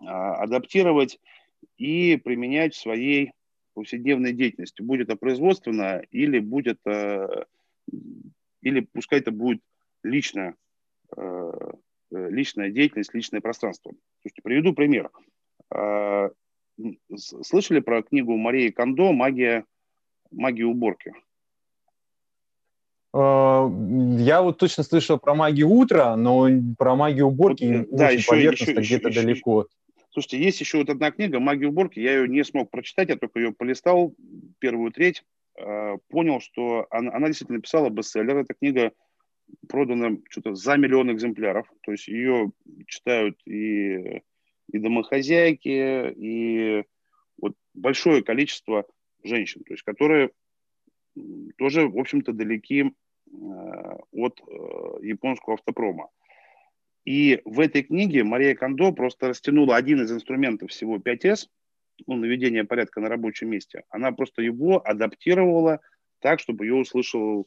А, 0.00 0.42
адаптировать 0.42 1.18
и 1.76 2.16
применять 2.16 2.74
в 2.74 2.80
своей 2.80 3.32
повседневной 3.74 4.32
деятельности. 4.32 4.82
Будет 4.82 5.08
это 5.08 5.16
производственно 5.16 6.02
или 6.10 6.38
будет... 6.38 6.80
Э, 6.86 7.44
или 8.62 8.80
пускай 8.80 9.20
это 9.20 9.30
будет 9.30 9.60
личная, 10.02 10.56
э, 11.16 11.52
личная 12.10 12.70
деятельность, 12.70 13.14
личное 13.14 13.40
пространство. 13.40 13.92
Слушайте, 14.22 14.42
приведу 14.42 14.72
пример. 14.72 15.10
Э, 15.74 16.30
слышали 17.16 17.80
про 17.80 18.02
книгу 18.02 18.36
Марии 18.36 18.70
Кондо 18.70 19.12
«Магия, 19.12 19.64
магия 20.30 20.64
уборки»? 20.64 21.12
Э, 23.16 23.70
я 24.18 24.42
вот 24.42 24.58
точно 24.58 24.82
слышал 24.82 25.18
про 25.18 25.34
магию 25.34 25.68
утра, 25.70 26.16
но 26.16 26.48
про 26.76 26.94
магию 26.96 27.28
уборки 27.28 27.86
да, 27.90 28.08
очень 28.08 28.18
еще, 28.18 28.28
поверхностно, 28.28 28.80
где-то 28.80 29.08
еще, 29.08 29.22
далеко. 29.22 29.66
Слушайте, 30.10 30.38
есть 30.38 30.60
еще 30.60 30.78
вот 30.78 30.90
одна 30.90 31.10
книга 31.10 31.40
«Магия 31.40 31.68
уборки». 31.68 31.98
Я 31.98 32.16
ее 32.16 32.28
не 32.28 32.44
смог 32.44 32.70
прочитать, 32.70 33.08
я 33.08 33.16
только 33.16 33.38
ее 33.38 33.52
полистал, 33.52 34.14
первую 34.58 34.90
треть, 34.90 35.22
понял, 36.08 36.40
что 36.40 36.86
она, 36.90 37.12
она 37.14 37.26
действительно 37.26 37.58
написала 37.58 37.90
бестселлер. 37.90 38.38
Эта 38.38 38.54
книга 38.54 38.92
продано 39.68 40.18
что-то 40.30 40.54
за 40.54 40.76
миллион 40.76 41.12
экземпляров. 41.12 41.70
То 41.82 41.92
есть 41.92 42.08
ее 42.08 42.50
читают 42.86 43.38
и, 43.46 44.22
и 44.72 44.78
домохозяйки, 44.78 46.14
и 46.16 46.84
вот 47.38 47.54
большое 47.74 48.22
количество 48.22 48.86
женщин, 49.22 49.64
то 49.64 49.74
есть 49.74 49.82
которые 49.82 50.30
тоже, 51.58 51.88
в 51.88 51.98
общем-то, 51.98 52.32
далеки 52.32 52.92
от 53.32 54.40
японского 55.02 55.54
автопрома. 55.54 56.10
И 57.04 57.40
в 57.44 57.60
этой 57.60 57.82
книге 57.82 58.24
Мария 58.24 58.54
Кондо 58.54 58.92
просто 58.92 59.28
растянула 59.28 59.76
один 59.76 60.02
из 60.02 60.10
инструментов 60.10 60.70
всего 60.70 60.98
5С, 60.98 61.48
ну, 62.06 62.16
наведение 62.16 62.64
порядка 62.64 63.00
на 63.00 63.08
рабочем 63.08 63.48
месте. 63.50 63.84
Она 63.90 64.12
просто 64.12 64.42
его 64.42 64.80
адаптировала 64.84 65.80
так, 66.20 66.40
чтобы 66.40 66.66
ее 66.66 66.74
услышал, 66.74 67.46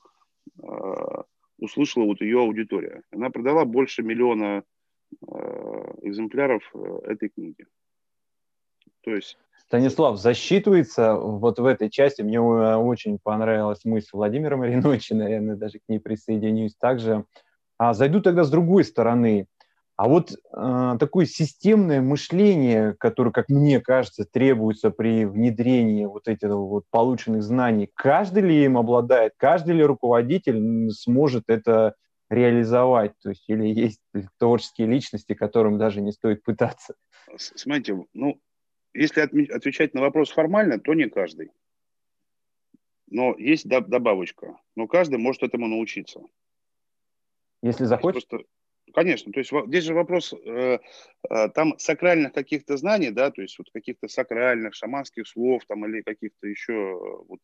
услышала 1.58 2.06
вот 2.06 2.22
ее 2.22 2.40
аудитория. 2.40 3.04
Она 3.12 3.30
продала 3.30 3.66
больше 3.66 4.02
миллиона 4.02 4.64
экземпляров 6.02 6.74
этой 7.04 7.30
книги. 7.30 7.66
То 9.02 9.16
есть 9.16 9.38
Станислав 9.70 10.18
засчитывается 10.18 11.14
вот 11.14 11.60
в 11.60 11.66
этой 11.66 11.92
части. 11.92 12.24
Мне 12.24 12.38
э, 12.38 12.76
очень 12.76 13.20
понравилась 13.22 13.86
мысль 13.86 14.10
Владимира 14.14 14.58
Мариновича, 14.58 15.14
наверное, 15.16 15.56
даже 15.56 15.78
к 15.78 15.84
ней 15.88 16.00
присоединюсь 16.00 16.74
также. 16.76 17.26
А 17.78 17.94
зайду 17.94 18.20
тогда 18.20 18.44
с 18.44 18.50
другой 18.50 18.84
стороны. 18.84 19.46
А 19.96 20.08
вот 20.08 20.32
э, 20.32 20.98
такое 21.00 21.28
системное 21.28 22.02
мышление, 22.02 22.96
которое, 22.98 23.30
как 23.30 23.48
мне 23.50 23.80
кажется, 23.80 24.26
требуется 24.26 24.90
при 24.90 25.26
внедрении 25.26 26.06
вот 26.06 26.28
этих 26.28 26.50
вот 26.50 26.86
полученных 26.90 27.44
знаний, 27.44 27.92
каждый 27.94 28.42
ли 28.42 28.66
им 28.66 28.76
обладает, 28.76 29.34
каждый 29.38 29.76
ли 29.76 29.84
руководитель 29.84 30.90
сможет 30.90 31.44
это 31.46 31.94
реализовать? 32.28 33.12
То 33.22 33.30
есть 33.30 33.44
или 33.48 33.68
есть 33.68 34.00
творческие 34.40 34.88
личности, 34.88 35.36
которым 35.36 35.78
даже 35.78 36.02
не 36.02 36.12
стоит 36.12 36.42
пытаться? 36.42 36.96
Смотрите, 37.38 38.04
ну, 38.16 38.40
если 38.94 39.22
отвечать 39.22 39.94
на 39.94 40.02
вопрос 40.02 40.32
формально, 40.32 40.80
то 40.80 40.94
не 40.94 41.10
каждый. 41.10 41.52
Но 43.08 43.36
есть 43.38 43.68
добавочка. 43.68 44.60
Но 44.76 44.88
каждый 44.88 45.18
может 45.18 45.44
этому 45.44 45.68
научиться. 45.68 46.22
Если 47.62 47.86
захочет? 47.86 48.28
Просто, 48.28 48.48
конечно. 48.94 49.32
То 49.32 49.40
есть 49.40 49.52
здесь 49.68 49.84
же 49.84 49.94
вопрос, 49.94 50.34
э, 50.34 50.80
э, 51.30 51.50
там 51.50 51.78
сакральных 51.78 52.34
каких-то 52.34 52.78
знаний, 52.78 53.12
да, 53.12 53.32
то 53.32 53.42
есть 53.42 53.58
вот 53.58 53.68
каких-то 53.72 54.08
сакральных, 54.08 54.76
шаманских 54.76 55.28
слов 55.28 55.64
там 55.68 55.86
или 55.86 56.02
каких-то 56.02 56.48
еще 56.48 56.74
э, 56.74 57.24
вот 57.28 57.40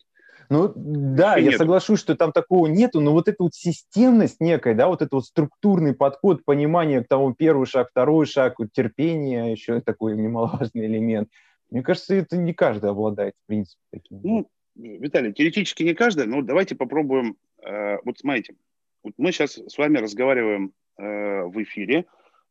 ну, 0.50 0.72
да, 0.76 1.38
я 1.38 1.46
нету. 1.46 1.58
соглашусь, 1.58 2.00
что 2.00 2.16
там 2.16 2.32
такого 2.32 2.68
нету, 2.68 3.02
но 3.02 3.12
вот 3.14 3.28
эта 3.28 3.42
вот 3.42 3.56
системность 3.56 4.40
некая, 4.40 4.76
да, 4.76 4.88
вот 4.88 5.02
этот 5.02 5.14
вот 5.14 5.26
структурный 5.26 5.96
подход, 5.96 6.46
понимание 6.46 7.04
к 7.04 7.08
тому 7.08 7.34
первый 7.34 7.66
шаг, 7.66 7.90
второй 7.90 8.26
шаг, 8.26 8.60
вот 8.60 8.70
терпение, 8.72 9.52
еще 9.52 9.82
такой 9.82 10.16
немаловажный 10.16 10.86
элемент. 10.86 11.30
Мне 11.72 11.82
кажется, 11.82 12.16
это 12.16 12.38
не 12.38 12.54
каждый 12.54 12.92
обладает, 12.92 13.34
в 13.44 13.48
принципе, 13.48 13.82
таким. 13.92 14.20
Ну, 14.24 14.50
Виталий, 14.76 15.34
теоретически 15.34 15.84
не 15.84 15.94
каждый, 15.94 16.28
но 16.28 16.42
давайте 16.42 16.76
попробуем. 16.76 17.38
Э, 17.66 17.98
вот 18.04 18.20
смотрите, 18.20 18.56
вот 19.04 19.14
мы 19.18 19.32
сейчас 19.32 19.58
с 19.58 19.78
вами 19.78 19.98
разговариваем 19.98 20.74
э, 20.98 21.44
в 21.44 21.64
эфире, 21.64 22.06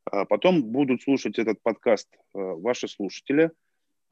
а 0.04 0.24
потом 0.24 0.62
будут 0.62 1.02
слушать 1.02 1.38
этот 1.38 1.62
подкаст 1.62 2.08
э, 2.12 2.18
ваши 2.38 2.88
слушатели– 2.88 3.50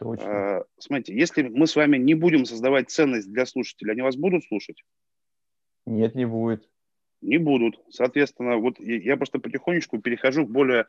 Точно. 0.03 0.59
А, 0.59 0.64
смотрите, 0.79 1.14
если 1.14 1.42
мы 1.42 1.66
с 1.66 1.77
вами 1.77 1.97
не 1.97 2.14
будем 2.14 2.45
создавать 2.45 2.90
ценность 2.90 3.31
для 3.31 3.47
слушателей, 3.47 3.92
они 3.92 4.03
вас 4.03 4.16
будут 4.16 4.45
слушать? 4.45 4.83
Нет, 5.87 6.14
не 6.16 6.27
будет. 6.27 6.68
Не 7.21 7.38
будут. 7.38 7.81
Соответственно, 7.88 8.57
вот 8.57 8.81
я 8.81 9.16
просто 9.16 9.38
потихонечку 9.38 10.01
перехожу 10.01 10.45
к 10.45 10.51
более, 10.51 10.87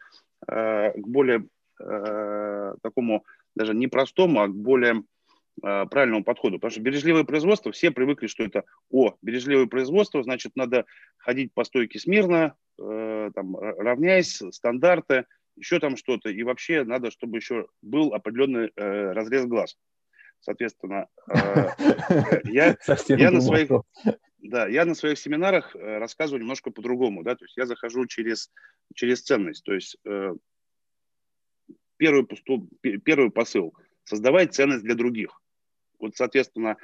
э, 0.47 0.99
к 0.99 1.07
более 1.07 1.47
э, 1.79 2.75
такому 2.81 3.23
даже 3.55 3.75
не 3.75 3.87
простому, 3.87 4.41
а 4.41 4.47
к 4.47 4.55
более 4.55 4.95
э, 4.95 5.01
правильному 5.61 6.23
подходу. 6.23 6.57
Потому 6.57 6.71
что 6.71 6.81
бережливое 6.81 7.23
производство, 7.23 7.71
все 7.71 7.91
привыкли, 7.91 8.27
что 8.27 8.43
это, 8.43 8.63
о, 8.89 9.13
бережливое 9.21 9.67
производство, 9.67 10.23
значит, 10.23 10.53
надо 10.55 10.85
ходить 11.17 11.53
по 11.53 11.63
стойке 11.63 11.99
смирно, 11.99 12.55
там, 12.77 13.55
равняясь, 13.55 14.41
стандарты, 14.51 15.25
еще 15.55 15.79
там 15.79 15.97
что-то, 15.97 16.29
и 16.29 16.43
вообще 16.43 16.83
надо, 16.83 17.11
чтобы 17.11 17.37
еще 17.37 17.67
был 17.81 18.13
определенный 18.13 18.71
э, 18.75 19.11
разрез 19.11 19.45
глаз. 19.45 19.77
Соответственно, 20.39 21.07
э, 21.29 21.67
я, 22.45 22.77
я 23.07 23.31
на 23.31 23.41
своих... 23.41 23.69
Да, 24.39 24.67
я 24.67 24.83
на 24.83 24.93
своих 24.93 25.17
семинарах 25.17 25.73
э, 25.73 25.97
рассказываю 25.99 26.41
немножко 26.41 26.69
по-другому, 26.69 27.23
да, 27.23 27.35
то 27.35 27.45
есть 27.45 27.55
я 27.55 27.65
захожу 27.65 28.05
через, 28.07 28.51
через 28.93 29.21
ценность, 29.21 29.63
то 29.63 29.73
есть 29.73 29.95
э, 30.05 30.33
первый, 31.95 32.25
постул, 32.25 32.69
первый 32.81 33.31
посыл– 33.31 33.73
создавать 34.03 34.53
ценность 34.53 34.83
для 34.83 34.95
других. 34.95 35.41
Вот, 36.03 36.15
соответственно, 36.15 36.77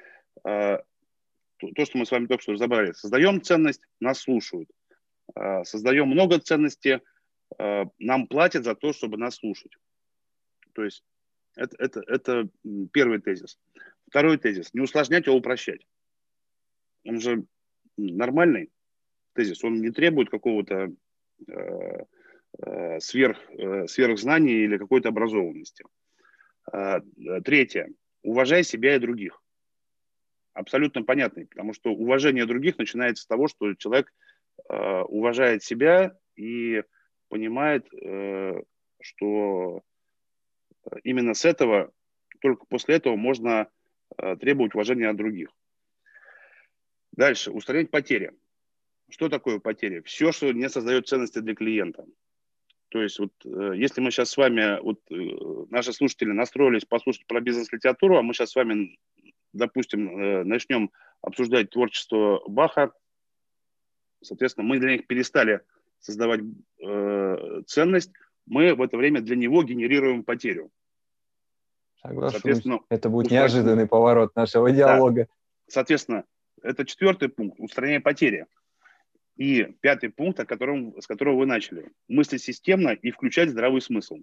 э, 0.46 0.78
то, 1.58 1.68
то, 1.76 1.86
что 1.86 1.98
мы 1.98 2.06
с 2.06 2.12
вами 2.12 2.28
только 2.28 2.42
что 2.42 2.54
разобрали, 2.54 2.94
создаем 2.94 3.42
ценность, 3.42 3.82
нас 4.00 4.20
слушают. 4.20 4.70
Э, 5.36 5.64
создаем 5.64 6.08
много 6.08 6.40
ценности– 6.40 7.02
Э, 7.58 7.86
нам 7.98 8.28
платят 8.28 8.64
за 8.64 8.76
то, 8.76 8.94
чтобы 8.94 9.18
нас 9.18 9.36
слушать. 9.36 9.72
То 10.74 10.84
есть 10.84 11.04
это, 11.56 11.76
это, 11.80 12.02
это 12.08 12.50
первый 12.94 13.20
тезис. 13.20 13.58
Второй 14.08 14.38
тезис. 14.38 14.74
Не 14.74 14.82
усложнять, 14.82 15.28
а 15.28 15.34
упрощать. 15.34 15.86
Он 17.06 17.20
же 17.20 17.46
нормальный 17.98 18.72
тезис. 19.34 19.64
Он 19.64 19.82
не 19.82 19.92
требует 19.92 20.30
какого-то 20.30 20.94
сверх, 23.00 23.38
э, 23.52 23.88
сверхзнания 23.88 24.64
или 24.64 24.78
какой-то 24.78 25.10
образованности. 25.10 25.86
Э, 26.72 27.00
третье. 27.44 27.90
Уважай 28.30 28.64
себя 28.64 28.96
и 28.96 29.00
других. 29.00 29.42
Абсолютно 30.54 31.02
понятный, 31.02 31.48
потому 31.48 31.74
что 31.74 31.92
уважение 31.92 32.46
других 32.46 32.78
начинается 32.78 33.24
с 33.24 33.26
того, 33.26 33.48
что 33.48 33.74
человек 33.74 34.14
э, 34.70 35.02
уважает 35.02 35.64
себя 35.64 36.16
и 36.36 36.84
понимает, 37.30 37.92
э, 37.92 38.62
что 39.02 39.82
именно 41.04 41.34
с 41.34 41.44
этого, 41.44 41.92
только 42.40 42.68
после 42.68 42.98
этого 42.98 43.16
можно 43.16 43.68
э, 44.20 44.36
требовать 44.36 44.76
уважения 44.76 45.10
от 45.10 45.18
других. 45.18 45.50
Дальше. 47.14 47.50
Устранять 47.50 47.90
потери. 47.90 48.34
Что 49.10 49.30
такое 49.30 49.58
потери? 49.58 50.02
Все, 50.02 50.32
что 50.32 50.52
не 50.52 50.70
создает 50.70 51.08
ценности 51.08 51.40
для 51.40 51.56
клиента. 51.56 52.06
То 52.90 53.02
есть 53.02 53.20
вот 53.20 53.32
э, 53.46 53.74
если 53.76 54.02
мы 54.02 54.12
сейчас 54.12 54.32
с 54.32 54.38
вами, 54.38 54.82
вот 54.82 55.00
наши 55.70 55.94
слушатели 55.94 56.32
настроились 56.32 56.86
послушать 56.86 57.26
про 57.28 57.42
бизнес-литературу, 57.42 58.18
а 58.18 58.22
мы 58.22 58.34
сейчас 58.34 58.52
с 58.52 58.56
вами, 58.56 58.98
допустим, 59.54 60.48
начнем 60.48 60.92
обсуждать 61.22 61.70
творчество 61.70 62.42
Баха, 62.48 62.92
соответственно, 64.22 64.68
мы 64.68 64.80
для 64.80 64.92
них 64.92 65.08
перестали 65.08 65.62
создавать 66.00 66.42
э, 66.82 67.62
ценность, 67.68 68.12
мы 68.46 68.74
в 68.74 68.82
это 68.82 68.98
время 68.98 69.22
для 69.22 69.36
него 69.36 69.64
генерируем 69.64 70.24
потерю. 70.24 70.72
Соглашусь. 72.02 72.64
Это 72.90 73.10
будет 73.10 73.32
неожиданный 73.32 73.88
поворот 73.88 74.36
нашего 74.36 74.72
диалога. 74.72 75.24
Да. 75.24 75.28
Соответственно, 75.68 76.24
это 76.62 76.86
четвертый 76.86 77.30
пункт– 77.30 77.58
устранение 77.60 78.00
потери. 78.00 78.46
И 79.40 79.64
пятый 79.80 80.10
пункт, 80.10 80.42
о 80.42 80.46
котором, 80.46 81.00
с 81.02 81.08
которого 81.08 81.38
вы 81.38 81.46
начали– 81.46 81.90
мыслить 82.10 82.44
системно 82.44 82.90
и 82.90 83.10
включать 83.10 83.50
здравый 83.50 83.82
смысл. 83.82 84.18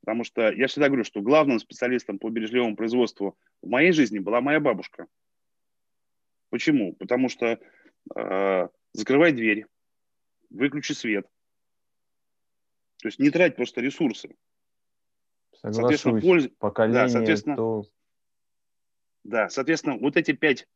Потому 0.00 0.24
что 0.24 0.50
я 0.50 0.68
всегда 0.68 0.86
говорю, 0.86 1.04
что 1.04 1.20
главным 1.20 1.58
специалистом 1.58 2.18
по 2.18 2.30
бережливому 2.30 2.74
производству 2.74 3.36
в 3.60 3.68
моей 3.68 3.92
жизни 3.92 4.20
была 4.20 4.40
моя 4.40 4.58
бабушка. 4.58 5.06
Почему? 6.48 6.94
Потому 6.94 7.28
что 7.28 7.60
э, 8.16 8.68
закрывай 8.94 9.32
дверь, 9.32 9.66
выключи 10.48 10.92
свет. 10.92 11.26
То 13.02 13.08
есть 13.08 13.18
не 13.18 13.28
трать 13.28 13.54
просто 13.54 13.82
ресурсы. 13.82 14.34
Соглашусь, 15.52 15.76
соответственно, 15.76 16.20
польз... 16.22 16.48
поколение, 16.58 17.02
да, 17.02 17.08
соответственно, 17.10 17.56
то... 17.56 17.84
да, 19.24 19.48
соответственно, 19.50 19.98
вот 19.98 20.16
эти 20.16 20.32
пять, 20.32 20.66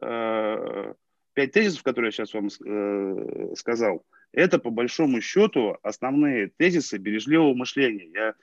э, 0.00 0.94
пять 1.38 1.52
тезисов, 1.52 1.82
которые 1.82 2.08
я 2.08 2.12
сейчас 2.12 2.34
вам 2.34 2.48
э, 2.48 3.54
сказал, 3.56 4.04
это 4.32 4.58
по 4.58 4.70
большому 4.70 5.20
счету 5.20 5.78
основные 5.82 6.50
тезисы 6.56 6.98
бережливого 6.98 7.54
мышления. 7.54 8.08
Я, 8.12 8.34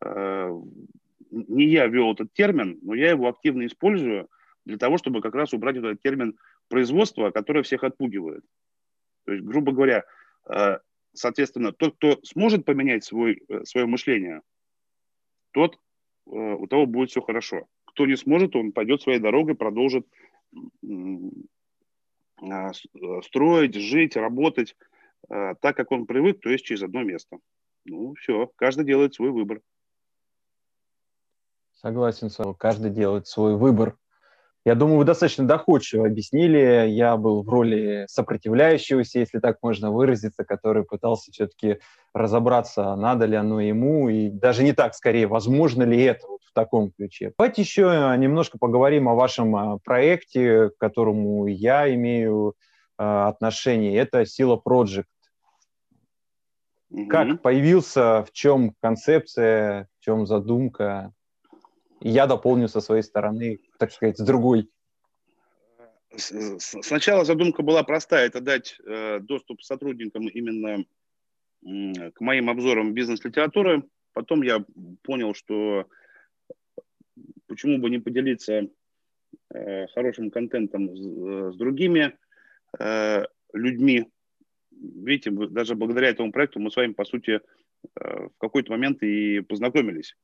э, 0.00 0.60
не 1.30 1.66
я 1.66 1.86
ввел 1.86 2.12
этот 2.12 2.32
термин, 2.32 2.78
но 2.82 2.94
я 2.94 3.10
его 3.10 3.28
активно 3.28 3.66
использую 3.66 4.28
для 4.64 4.78
того, 4.78 4.98
чтобы 4.98 5.20
как 5.20 5.34
раз 5.34 5.52
убрать 5.52 5.76
этот 5.76 6.00
термин 6.00 6.38
производства, 6.68 7.30
который 7.30 7.62
всех 7.62 7.84
отпугивает. 7.84 8.44
То 9.24 9.32
есть, 9.32 9.44
грубо 9.44 9.72
говоря, 9.72 10.04
Э, 10.48 10.78
соответственно, 11.12 11.72
тот, 11.72 11.96
кто 11.96 12.18
сможет 12.22 12.64
поменять 12.64 13.04
свой, 13.04 13.42
э, 13.48 13.64
свое 13.64 13.86
мышление, 13.86 14.42
тот, 15.52 15.76
э, 16.26 16.30
у 16.30 16.66
того 16.66 16.86
будет 16.86 17.10
все 17.10 17.20
хорошо. 17.20 17.66
Кто 17.84 18.06
не 18.06 18.16
сможет, 18.16 18.56
он 18.56 18.72
пойдет 18.72 19.02
своей 19.02 19.18
дорогой, 19.18 19.54
продолжит 19.54 20.06
строить, 23.22 23.74
жить, 23.74 24.16
работать 24.16 24.76
так, 25.28 25.76
как 25.76 25.92
он 25.92 26.06
привык, 26.06 26.40
то 26.40 26.50
есть 26.50 26.64
через 26.64 26.82
одно 26.82 27.02
место. 27.02 27.38
Ну, 27.84 28.14
все, 28.14 28.50
каждый 28.56 28.84
делает 28.84 29.14
свой 29.14 29.30
выбор. 29.30 29.60
Согласен 31.74 32.28
с 32.30 32.38
вами, 32.38 32.54
каждый 32.58 32.90
делает 32.90 33.26
свой 33.26 33.56
выбор. 33.56 33.96
Я 34.64 34.74
думаю, 34.74 34.98
вы 34.98 35.04
достаточно 35.04 35.46
доходчиво 35.46 36.06
объяснили. 36.06 36.88
Я 36.88 37.16
был 37.16 37.42
в 37.42 37.48
роли 37.48 38.04
сопротивляющегося, 38.08 39.20
если 39.20 39.38
так 39.38 39.58
можно 39.62 39.90
выразиться, 39.90 40.44
который 40.44 40.84
пытался 40.84 41.30
все-таки 41.32 41.78
разобраться, 42.12 42.94
надо 42.96 43.24
ли 43.26 43.36
оно 43.36 43.60
ему, 43.60 44.08
и 44.08 44.28
даже 44.28 44.64
не 44.64 44.72
так, 44.72 44.94
скорее, 44.94 45.26
возможно 45.26 45.84
ли 45.84 46.02
это 46.02 46.26
вот 46.26 46.40
таком 46.58 46.90
ключе. 46.90 47.32
Давайте 47.38 47.62
еще 47.62 48.14
немножко 48.18 48.58
поговорим 48.58 49.08
о 49.08 49.14
вашем 49.14 49.56
а, 49.56 49.78
проекте, 49.78 50.70
к 50.70 50.78
которому 50.78 51.46
я 51.46 51.92
имею 51.94 52.54
а, 52.96 53.28
отношение. 53.28 53.96
Это 53.96 54.26
«Сила 54.26 54.60
Project». 54.64 55.04
Как 57.08 57.42
появился, 57.42 58.24
в 58.24 58.32
чем 58.32 58.74
концепция, 58.80 59.88
в 59.98 60.04
чем 60.04 60.26
задумка? 60.26 61.12
я 62.00 62.26
дополню 62.26 62.68
со 62.68 62.80
своей 62.80 63.02
стороны, 63.02 63.58
так 63.78 63.92
сказать, 63.92 64.18
с 64.18 64.24
другой. 64.24 64.68
Сначала 66.16 67.24
задумка 67.24 67.62
была 67.62 67.82
простая, 67.82 68.26
это 68.26 68.40
дать 68.40 68.76
э, 68.84 69.20
доступ 69.20 69.62
сотрудникам 69.62 70.26
именно 70.28 70.84
э, 71.64 72.10
к 72.12 72.20
моим 72.20 72.50
обзорам 72.50 72.94
бизнес-литературы. 72.94 73.82
Потом 74.14 74.42
я 74.42 74.64
понял, 75.02 75.34
что 75.34 75.86
почему 77.48 77.78
бы 77.78 77.90
не 77.90 77.98
поделиться 77.98 78.68
э, 79.52 79.86
хорошим 79.88 80.30
контентом 80.30 80.94
с, 80.94 81.00
э, 81.00 81.52
с 81.52 81.56
другими 81.56 82.16
э, 82.78 83.24
людьми. 83.52 84.08
Видите, 84.70 85.30
даже 85.30 85.74
благодаря 85.74 86.08
этому 86.08 86.30
проекту 86.30 86.60
мы 86.60 86.70
с 86.70 86.76
вами, 86.76 86.92
по 86.92 87.04
сути, 87.04 87.40
э, 88.00 88.28
в 88.28 88.38
какой-то 88.38 88.70
момент 88.72 89.02
и 89.02 89.40
познакомились. 89.40 90.14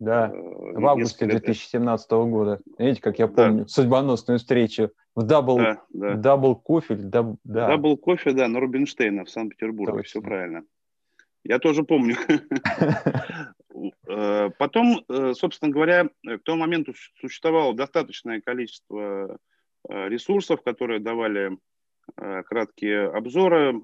Да, 0.00 0.30
э, 0.30 0.32
в 0.34 0.86
августе 0.86 1.26
2017 1.26 2.10
года. 2.10 2.60
Видите, 2.78 3.02
как 3.02 3.18
я 3.18 3.28
помню, 3.28 3.64
да. 3.64 3.68
судьбоносную 3.68 4.38
встречу 4.38 4.90
в 5.14 5.22
Double, 5.22 5.58
да, 5.58 5.82
да. 5.90 6.14
Double 6.14 6.56
Coffee. 6.56 6.94
Даб, 6.96 7.36
да. 7.44 7.68
Double 7.68 7.98
Coffee, 7.98 8.32
да, 8.32 8.48
на 8.48 8.60
Рубинштейна 8.60 9.24
в 9.24 9.30
Санкт-Петербурге, 9.30 10.02
все 10.02 10.22
правильно. 10.22 10.64
Я 11.44 11.58
тоже 11.58 11.84
помню. 11.84 12.16
Э, 14.10 14.50
потом, 14.58 15.04
э, 15.08 15.34
собственно 15.34 15.70
говоря, 15.70 16.08
к 16.24 16.42
тому 16.44 16.58
моменту 16.58 16.94
существовало 17.20 17.74
достаточное 17.74 18.40
количество 18.40 19.38
ресурсов, 19.88 20.62
которые 20.62 21.00
давали 21.00 21.56
краткие 22.14 23.08
обзоры, 23.08 23.80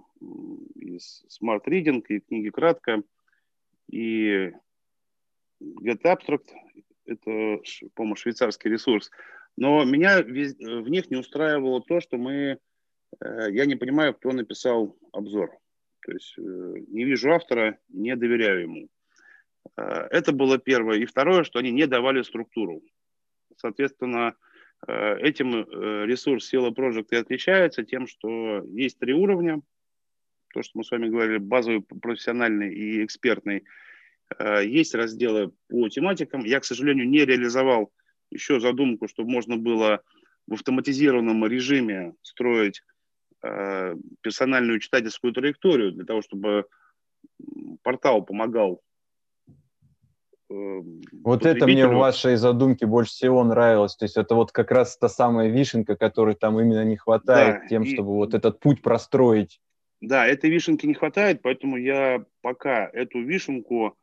и 0.75 0.99
Smart 0.99 1.63
Reading, 1.67 2.05
и 2.09 2.21
книги 2.21 2.51
кратко, 2.51 3.03
и 3.91 4.53
Get 5.63 6.03
Abstract, 6.03 6.51
это, 7.07 7.61
по-моему, 7.95 8.17
швейцарский 8.17 8.71
ресурс. 8.71 9.11
Но 9.57 9.85
меня 9.85 10.23
в 10.23 10.89
них 10.89 11.11
не 11.11 11.17
устраивало 11.17 11.81
то, 11.81 12.01
что 12.01 12.19
мы, 12.19 12.59
э, 13.21 13.51
я 13.51 13.65
не 13.65 13.77
понимаю, 13.77 14.15
кто 14.15 14.33
написал 14.33 14.97
обзор. 15.13 15.57
То 16.03 16.13
есть 16.13 16.35
э, 16.39 16.43
не 16.89 17.05
вижу 17.05 17.33
автора, 17.33 17.79
не 17.89 18.15
доверяю 18.17 18.63
ему. 18.63 18.89
Э, 19.77 20.09
это 20.11 20.33
было 20.33 20.59
первое. 20.59 20.99
И 20.99 21.07
второе, 21.07 21.45
что 21.45 21.59
они 21.59 21.71
не 21.71 21.87
давали 21.87 22.23
структуру. 22.23 22.83
Соответственно, 23.57 24.35
этим 24.87 25.65
ресурс 26.05 26.47
Сила 26.47 26.71
Project 26.71 27.07
и 27.13 27.17
отличается 27.17 27.83
тем, 27.83 28.07
что 28.07 28.63
есть 28.69 28.99
три 28.99 29.15
уровня. 29.15 29.63
То, 30.53 30.63
что 30.63 30.73
мы 30.75 30.85
с 30.85 30.91
вами 30.91 31.09
говорили, 31.09 31.39
базовый, 31.39 31.81
профессиональный 31.81 32.75
и 32.75 33.03
экспертный– 33.03 33.65
Э, 34.39 34.65
есть 34.65 34.95
разделы 34.95 35.53
по 35.69 35.89
тематикам. 35.89 36.45
Я, 36.45 36.61
к 36.61 36.65
сожалению, 36.65 37.09
не 37.09 37.25
реализовал 37.25 37.93
еще 38.31 38.61
задумку, 38.61 39.09
чтобы 39.09 39.31
можно 39.31 39.57
было 39.57 40.03
в 40.47 40.55
автоматизированном 40.55 41.47
режиме 41.47 42.15
строить 42.23 42.83
э, 43.43 43.95
персональную 44.21 44.81
читательскую 44.81 45.33
траекторию 45.33 45.93
для 45.93 46.05
того, 46.05 46.23
чтобы 46.23 46.67
портал 47.83 48.25
помогал. 48.25 48.83
Э, 50.51 50.81
вот 51.25 51.47
это 51.47 51.67
мне 51.67 51.87
в 51.87 51.95
вашей 51.95 52.37
задумке 52.37 52.87
больше 52.87 53.13
всего 53.13 53.45
нравилось. 53.45 53.97
То 53.97 54.05
есть 54.05 54.17
это 54.17 54.35
вот 54.35 54.53
как 54.53 54.71
раз 54.71 54.97
та 54.97 55.09
самая 55.09 55.49
вишенка, 55.49 55.97
которой 55.97 56.35
там 56.35 56.61
именно 56.61 56.85
не 56.85 56.97
хватает, 56.97 57.63
да, 57.63 57.69
тем, 57.69 57.83
и... 57.83 57.93
чтобы 57.93 58.15
вот 58.15 58.35
этот 58.35 58.61
путь 58.61 58.83
простроить. 58.83 59.61
Да, 60.01 60.27
этой 60.27 60.51
вишенки 60.51 60.87
не 60.87 60.95
хватает, 60.95 61.41
поэтому 61.43 61.77
я 61.77 62.25
пока 62.43 62.89
эту 62.93 63.21
вишенку 63.23 63.97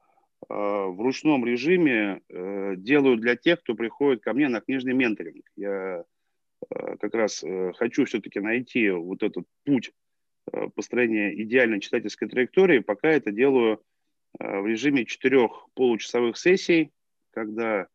Э, 0.49 0.87
в 0.87 1.01
ручном 1.01 1.45
режиме 1.45 2.21
э, 2.29 2.75
делаю 2.77 3.17
для 3.17 3.35
тех, 3.35 3.59
кто 3.61 3.75
приходит 3.75 4.21
ко 4.23 4.33
мне 4.33 4.49
на 4.49 4.61
книжный 4.61 4.93
менторинг. 4.93 5.45
Я 5.55 6.03
э, 6.69 6.97
как 6.97 7.13
раз 7.13 7.43
хочу 7.75 8.05
все-таки 8.05 8.39
найти 8.39 8.89
вот 8.89 9.23
этот 9.23 9.45
путь 9.65 9.91
построения 10.75 11.41
идеальной 11.41 11.79
читательской 11.79 12.27
траектории. 12.27 12.79
Пока 12.79 13.07
это 13.09 13.31
делаю 13.31 13.81
в 14.39 14.65
режиме 14.65 15.05
четырех 15.05 15.67
получасовых 15.75 16.37
сессий, 16.37 16.91
когда 17.31 17.87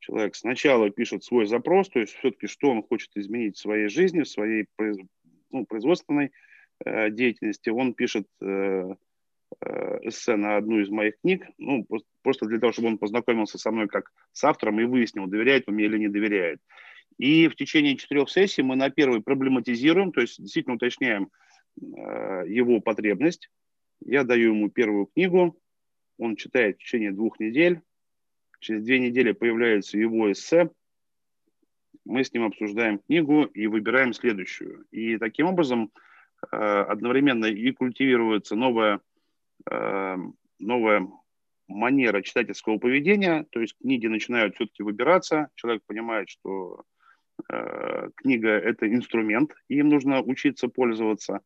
человек 0.00 0.34
сначала 0.34 0.90
пишет 0.90 1.24
свой 1.24 1.46
запрос, 1.46 1.88
то 1.88 2.00
есть 2.00 2.14
все-таки 2.14 2.46
что 2.46 2.70
он 2.70 2.82
хочет 2.82 3.10
изменить 3.14 3.56
в 3.56 3.60
своей 3.60 3.88
жизни, 3.88 4.22
в 4.22 4.28
своей 4.28 4.66
ну, 5.50 5.64
производственной 5.66 6.32
деятельности. 6.84 7.70
Он 7.70 7.94
пишет 7.94 8.26
Э, 9.64 9.98
эссе 10.02 10.36
на 10.36 10.56
одну 10.56 10.80
из 10.80 10.90
моих 10.90 11.18
книг, 11.20 11.46
ну, 11.56 11.86
просто 12.22 12.46
для 12.46 12.58
того, 12.58 12.72
чтобы 12.72 12.88
он 12.88 12.98
познакомился 12.98 13.58
со 13.58 13.70
мной 13.70 13.86
как 13.88 14.12
с 14.32 14.42
автором 14.44 14.80
и 14.80 14.84
выяснил, 14.84 15.26
доверяет 15.26 15.68
он 15.68 15.74
мне 15.74 15.86
или 15.86 15.98
не 15.98 16.08
доверяет. 16.08 16.60
И 17.18 17.48
в 17.48 17.54
течение 17.54 17.96
четырех 17.96 18.28
сессий 18.28 18.62
мы 18.62 18.76
на 18.76 18.90
первой 18.90 19.22
проблематизируем, 19.22 20.12
то 20.12 20.20
есть 20.20 20.40
действительно 20.42 20.76
уточняем 20.76 21.30
э, 21.80 22.44
его 22.48 22.80
потребность. 22.80 23.48
Я 24.04 24.24
даю 24.24 24.52
ему 24.52 24.68
первую 24.68 25.06
книгу, 25.06 25.56
он 26.18 26.36
читает 26.36 26.76
в 26.76 26.78
течение 26.80 27.12
двух 27.12 27.38
недель. 27.40 27.80
Через 28.60 28.84
две 28.84 28.98
недели 28.98 29.32
появляется 29.32 29.98
его 29.98 30.30
эссе. 30.32 30.70
Мы 32.04 32.24
с 32.24 32.32
ним 32.32 32.44
обсуждаем 32.44 32.98
книгу 32.98 33.44
и 33.44 33.66
выбираем 33.66 34.12
следующую. 34.12 34.86
И 34.90 35.18
таким 35.18 35.46
образом 35.46 35.90
э, 36.50 36.56
одновременно 36.56 37.46
и 37.46 37.72
культивируется 37.72 38.54
новая 38.54 39.00
э, 39.70 40.16
новая 40.58 41.08
манера 41.68 42.22
читательского 42.22 42.78
поведения, 42.78 43.46
то 43.50 43.60
есть 43.60 43.76
книги 43.80 44.06
начинают 44.06 44.54
все-таки 44.54 44.82
выбираться, 44.82 45.48
человек 45.54 45.82
понимает, 45.86 46.28
что 46.28 46.84
э, 47.50 48.10
книга– 48.16 48.48
это 48.50 48.92
инструмент, 48.92 49.52
им 49.68 49.88
нужно 49.88 50.22
учиться 50.22 50.68
пользоваться. 50.68 51.40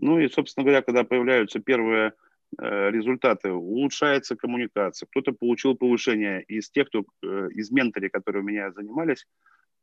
Ну 0.00 0.20
и, 0.20 0.28
собственно 0.28 0.64
говоря, 0.64 0.82
когда 0.82 1.02
появляются 1.02 1.58
первые 1.58 2.12
результаты, 2.56 3.52
улучшается 3.52 4.36
коммуникация, 4.36 5.06
кто-то 5.06 5.32
получил 5.32 5.76
повышение 5.76 6.42
из 6.44 6.70
тех, 6.70 6.88
кто 6.88 7.04
э, 7.22 7.48
из 7.54 7.70
менторей, 7.70 8.08
которые 8.08 8.42
у 8.42 8.46
меня 8.46 8.72
занимались, 8.72 9.26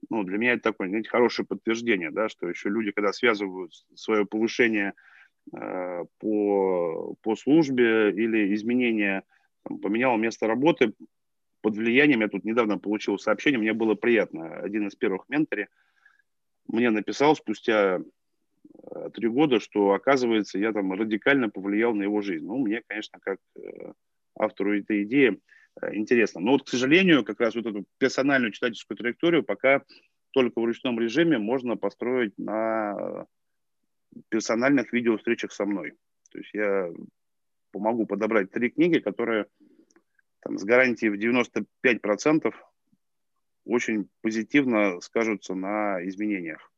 ну, 0.10 0.24
для 0.24 0.38
меня 0.38 0.54
это 0.54 0.64
такое, 0.72 0.90
знаете, 0.90 1.10
хорошее 1.10 1.46
подтверждение, 1.48 2.12
да, 2.12 2.28
что 2.30 2.50
еще 2.50 2.70
люди, 2.70 2.92
когда 2.92 3.14
связывают 3.14 3.74
свое 3.96 4.26
повышение– 4.26 4.94
Э, 5.54 6.06
по, 6.20 7.16
по 7.22 7.36
службе 7.36 8.10
или 8.12 8.54
изменение, 8.56 9.24
там, 9.64 9.78
поменял 9.78 10.18
место 10.18 10.48
работы 10.48 10.94
под 11.62 11.76
влиянием, 11.76 12.22
я 12.22 12.30
тут 12.30 12.46
недавно 12.46 12.80
получил 12.80 13.20
сообщение, 13.20 13.60
мне 13.60 13.74
было 13.74 13.96
приятно, 13.96 14.56
один 14.58 14.88
из 14.88 14.96
первых 14.96 15.30
менторей 15.30 15.68
мне 16.68 16.90
написал 16.90 17.36
спустя 17.36 18.00
э, 18.00 18.04
три 19.14 19.28
года, 19.28 19.60
что, 19.60 19.94
оказывается, 19.94 20.60
я 20.60 20.72
там 20.74 20.94
радикально 20.94 21.50
повлиял 21.50 21.94
на 21.94 22.04
его 22.04 22.22
жизнь. 22.22 22.46
Ну, 22.46 22.58
мне, 22.58 22.82
конечно, 22.88 23.20
как 23.20 23.40
э, 23.58 23.94
автору 24.38 24.78
этой 24.78 25.04
идеи 25.04 25.40
интересно. 25.92 26.42
Но 26.42 26.54
вот, 26.54 26.64
к 26.64 26.70
сожалению, 26.70 27.24
как 27.24 27.40
раз 27.40 27.56
вот 27.56 27.66
эту 27.66 27.86
персональную 27.98 28.52
читательскую 28.52 28.98
траекторию 28.98 29.44
пока 29.44 29.84
только 30.32 30.60
в 30.60 30.66
ручном 30.66 31.00
режиме 31.00 31.38
можно 31.38 31.78
построить 31.78 32.38
на 32.38 33.26
персональных 34.30 34.94
видео-встречах 34.94 35.52
со 35.52 35.66
мной. 35.66 35.94
То 36.32 36.38
есть 36.40 36.54
я 36.54 36.90
помогу 37.72 38.06
подобрать 38.06 38.52
три 38.52 38.70
книги, 38.70 39.00
которые 39.00 39.48
там, 40.42 40.58
с 40.58 40.64
гарантией 40.64 41.10
в 41.10 41.20
95% 41.20 42.54
очень 43.66 44.08
позитивно 44.22 45.02
скажутся 45.02 45.56
на 45.56 46.06
изменениях. 46.06 46.72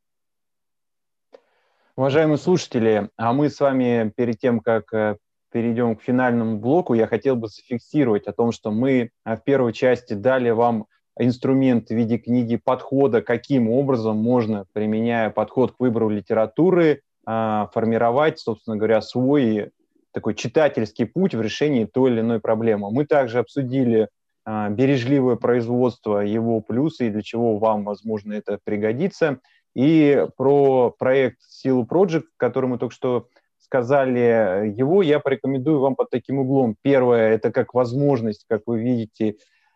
Уважаемые 1.97 2.37
слушатели, 2.37 3.09
а 3.17 3.33
мы 3.33 3.49
с 3.49 3.59
вами 3.59 4.13
перед 4.15 4.37
тем, 4.37 4.59
как 4.59 4.93
э, 4.93 5.17
перейдем 5.51 5.95
к 5.95 6.03
финальному 6.03 6.59
блоку, 6.59 6.93
я 6.93 7.07
хотел 7.07 7.35
бы 7.35 7.47
зафиксировать 7.47 8.27
о 8.27 8.33
том, 8.33 8.51
что 8.51 8.69
мы 8.69 9.09
э, 9.25 9.35
в 9.35 9.43
первой 9.43 9.73
части 9.73 10.13
дали 10.13 10.51
вам 10.51 10.85
инструмент 11.19 11.87
в 11.89 11.95
виде 11.95 12.19
книги 12.19 12.55
подхода, 12.55 13.23
каким 13.23 13.67
образом 13.71 14.17
можно, 14.17 14.65
применяя 14.73 15.31
подход 15.31 15.71
к 15.71 15.79
выбору 15.79 16.09
литературы, 16.09 17.01
а, 17.25 17.71
формировать, 17.73 18.37
собственно 18.37 18.77
говоря, 18.77 19.01
свой 19.01 19.71
такой 20.11 20.35
читательский 20.35 21.05
путь 21.05 21.33
в 21.33 21.41
решении 21.41 21.85
той 21.85 22.11
или 22.11 22.19
иной 22.19 22.39
проблемы. 22.39 22.91
Мы 22.91 23.07
также 23.07 23.39
обсудили 23.39 24.09
бережливое 24.45 25.35
производство, 25.35 26.19
его 26.19 26.61
плюсы 26.61 27.07
и 27.07 27.09
для 27.09 27.21
чего 27.21 27.57
вам, 27.57 27.83
возможно, 27.83 28.31
это 28.31 28.59
пригодится. 28.63 29.41
И 29.77 30.25
про 30.37 30.89
проект 30.89 31.37
Силу 31.47 31.85
Project, 31.85 32.23
который 32.37 32.65
мы 32.65 32.79
только 32.79 32.95
что 32.95 33.27
сказали, 33.59 34.73
его 34.75 35.03
я 35.03 35.19
порекомендую 35.19 35.79
вам 35.79 35.95
под 35.95 36.09
таким 36.09 36.39
углом. 36.39 36.75
Первое– 36.81 37.29
это 37.35 37.51
как 37.51 37.75
возможность, 37.75 38.45
как 38.49 38.63
вы 38.65 38.81
видите, 38.81 39.35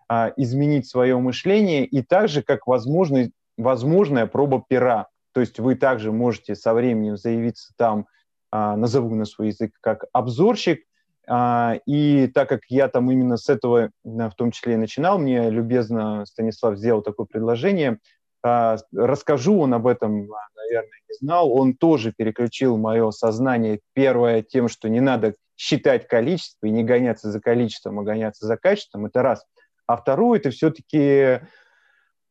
а, 0.10 0.34
изменить 0.38 0.88
свое 0.90 1.20
мышление, 1.20 1.86
и 1.86 2.02
также 2.02 2.42
как 2.42 2.66
возможная 2.66 4.26
проба 4.26 4.64
пера. 4.68 5.08
То 5.34 5.40
есть 5.40 5.60
вы 5.60 5.76
также 5.76 6.12
можете 6.12 6.56
со 6.56 6.74
временем 6.74 7.16
заявиться 7.16 7.72
там, 7.78 8.08
а, 8.50 8.76
назову 8.76 9.14
на 9.14 9.26
свой 9.26 9.50
язык, 9.50 9.74
как 9.82 10.06
обзорщик, 10.14 10.80
а, 11.28 11.76
и 11.86 12.26
так 12.26 12.50
как 12.50 12.62
я 12.70 12.88
там 12.88 13.12
именно 13.12 13.38
с 13.38 13.50
этого 13.50 13.92
в 14.04 14.32
том 14.32 14.50
числе 14.50 14.74
и 14.74 14.78
начинал, 14.78 15.20
мне 15.20 15.52
любезно 15.52 16.26
Станислав 16.26 16.76
сделал 16.76 17.04
такое 17.04 17.28
предложение. 17.28 18.00
А, 18.44 18.78
расскажу, 18.94 19.60
он 19.60 19.74
об 19.74 19.88
этом, 19.88 20.28
наверное, 20.56 21.00
не 21.10 21.16
знал. 21.20 21.52
Он 21.52 21.74
тоже 21.76 22.14
переключил 22.16 22.78
мое 22.78 23.12
сознание, 23.12 23.80
первое, 23.94 24.42
тем, 24.42 24.68
что 24.68 24.90
не 24.90 25.00
надо 25.00 25.36
считать 25.56 26.08
количество 26.08 26.66
и 26.66 26.72
не 26.72 26.84
гоняться 26.84 27.32
за 27.32 27.40
количеством, 27.40 28.00
а 28.00 28.04
гоняться 28.04 28.48
за 28.48 28.58
качеством. 28.58 29.06
Это 29.06 29.22
раз. 29.22 29.46
А 29.86 29.96
второе, 29.96 30.40
это 30.40 30.50
все-таки 30.50 31.42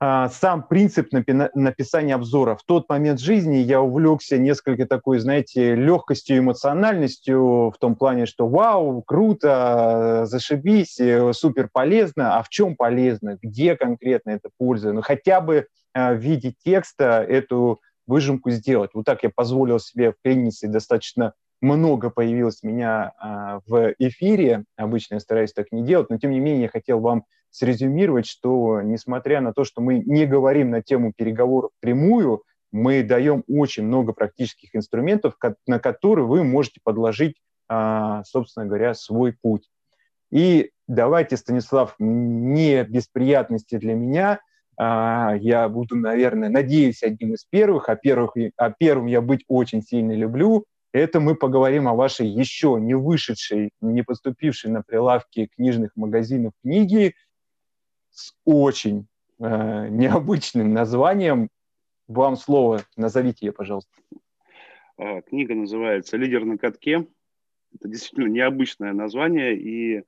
а, 0.02 0.30
сам 0.30 0.66
принцип 0.66 1.08
написания 1.12 2.14
обзора. 2.14 2.56
В 2.56 2.62
тот 2.64 2.88
момент 2.88 3.20
жизни 3.20 3.56
я 3.56 3.82
увлекся 3.82 4.38
несколько 4.38 4.86
такой, 4.86 5.18
знаете, 5.18 5.74
легкостью, 5.74 6.38
эмоциональностью 6.38 7.70
в 7.70 7.74
том 7.78 7.94
плане, 7.96 8.24
что 8.24 8.48
вау, 8.48 9.02
круто, 9.02 10.22
зашибись, 10.24 10.98
э, 10.98 11.32
супер 11.34 11.68
полезно. 11.70 12.38
А 12.38 12.42
в 12.42 12.48
чем 12.48 12.76
полезно? 12.76 13.38
Где 13.42 13.76
конкретно 13.76 14.30
это 14.30 14.48
польза? 14.58 14.94
Ну, 14.94 15.02
хотя 15.02 15.42
бы 15.42 15.58
а, 15.58 15.64
в 15.94 16.16
виде 16.16 16.54
текста 16.64 17.22
эту 17.22 17.80
выжимку 18.06 18.50
сделать. 18.50 18.90
Вот 18.94 19.04
так 19.04 19.22
я 19.22 19.30
позволил 19.30 19.78
себе 19.78 20.12
в 20.12 20.16
пенисе 20.22 20.68
достаточно 20.68 21.34
много 21.60 22.10
появилось 22.10 22.62
меня 22.62 23.12
а, 23.18 23.60
в 23.66 23.94
эфире. 23.98 24.64
Обычно 24.76 25.14
я 25.14 25.20
стараюсь 25.20 25.52
так 25.52 25.72
не 25.72 25.84
делать, 25.84 26.10
но 26.10 26.18
тем 26.18 26.30
не 26.30 26.40
менее 26.40 26.62
я 26.62 26.68
хотел 26.68 27.00
вам 27.00 27.24
срезюмировать, 27.50 28.26
что 28.26 28.80
несмотря 28.80 29.40
на 29.40 29.52
то, 29.52 29.64
что 29.64 29.80
мы 29.80 29.98
не 29.98 30.26
говорим 30.26 30.70
на 30.70 30.82
тему 30.82 31.12
переговоров 31.14 31.70
прямую, 31.80 32.44
мы 32.72 33.02
даем 33.02 33.44
очень 33.48 33.84
много 33.84 34.12
практических 34.12 34.74
инструментов, 34.74 35.34
на 35.66 35.78
которые 35.78 36.26
вы 36.26 36.44
можете 36.44 36.80
подложить, 36.82 37.36
а, 37.68 38.22
собственно 38.24 38.66
говоря, 38.66 38.94
свой 38.94 39.36
путь. 39.40 39.68
И 40.30 40.70
давайте, 40.86 41.36
Станислав, 41.36 41.94
не 41.98 42.84
без 42.84 43.08
приятности 43.08 43.76
для 43.76 43.94
меня, 43.94 44.34
а, 44.34 44.38
я 44.82 45.68
буду, 45.68 45.96
наверное, 45.96 46.48
надеюсь, 46.48 47.02
одним 47.02 47.34
из 47.34 47.44
первых, 47.44 47.88
а, 47.88 47.96
первых, 47.96 48.34
а 48.56 48.70
первым 48.70 49.06
я 49.06 49.20
быть 49.20 49.44
очень 49.48 49.82
сильно 49.82 50.12
люблю. 50.12 50.64
Это 50.92 51.20
мы 51.20 51.34
поговорим 51.34 51.86
о 51.86 51.94
вашей 51.94 52.26
еще 52.26 52.78
не 52.80 52.94
вышедшей, 52.94 53.70
не 53.80 54.02
поступившей 54.02 54.70
на 54.70 54.82
прилавки 54.82 55.50
книжных 55.54 55.92
магазинов 55.96 56.52
книги– 56.62 57.14
с 58.10 58.34
очень 58.44 59.06
э, 59.38 59.88
необычным 59.88 60.72
названием. 60.72 61.48
Вам 62.08 62.36
слово, 62.36 62.82
назовите 62.96 63.46
ее, 63.46 63.52
пожалуйста. 63.52 63.90
А, 64.96 65.22
книга 65.22 65.54
называется 65.54 66.16
«Лидер 66.16 66.44
на 66.44 66.58
катке». 66.58 67.06
Это 67.74 67.88
действительно 67.88 68.26
необычное 68.26 68.92
название, 68.92 69.56
и 69.56 69.98
э, 69.98 70.02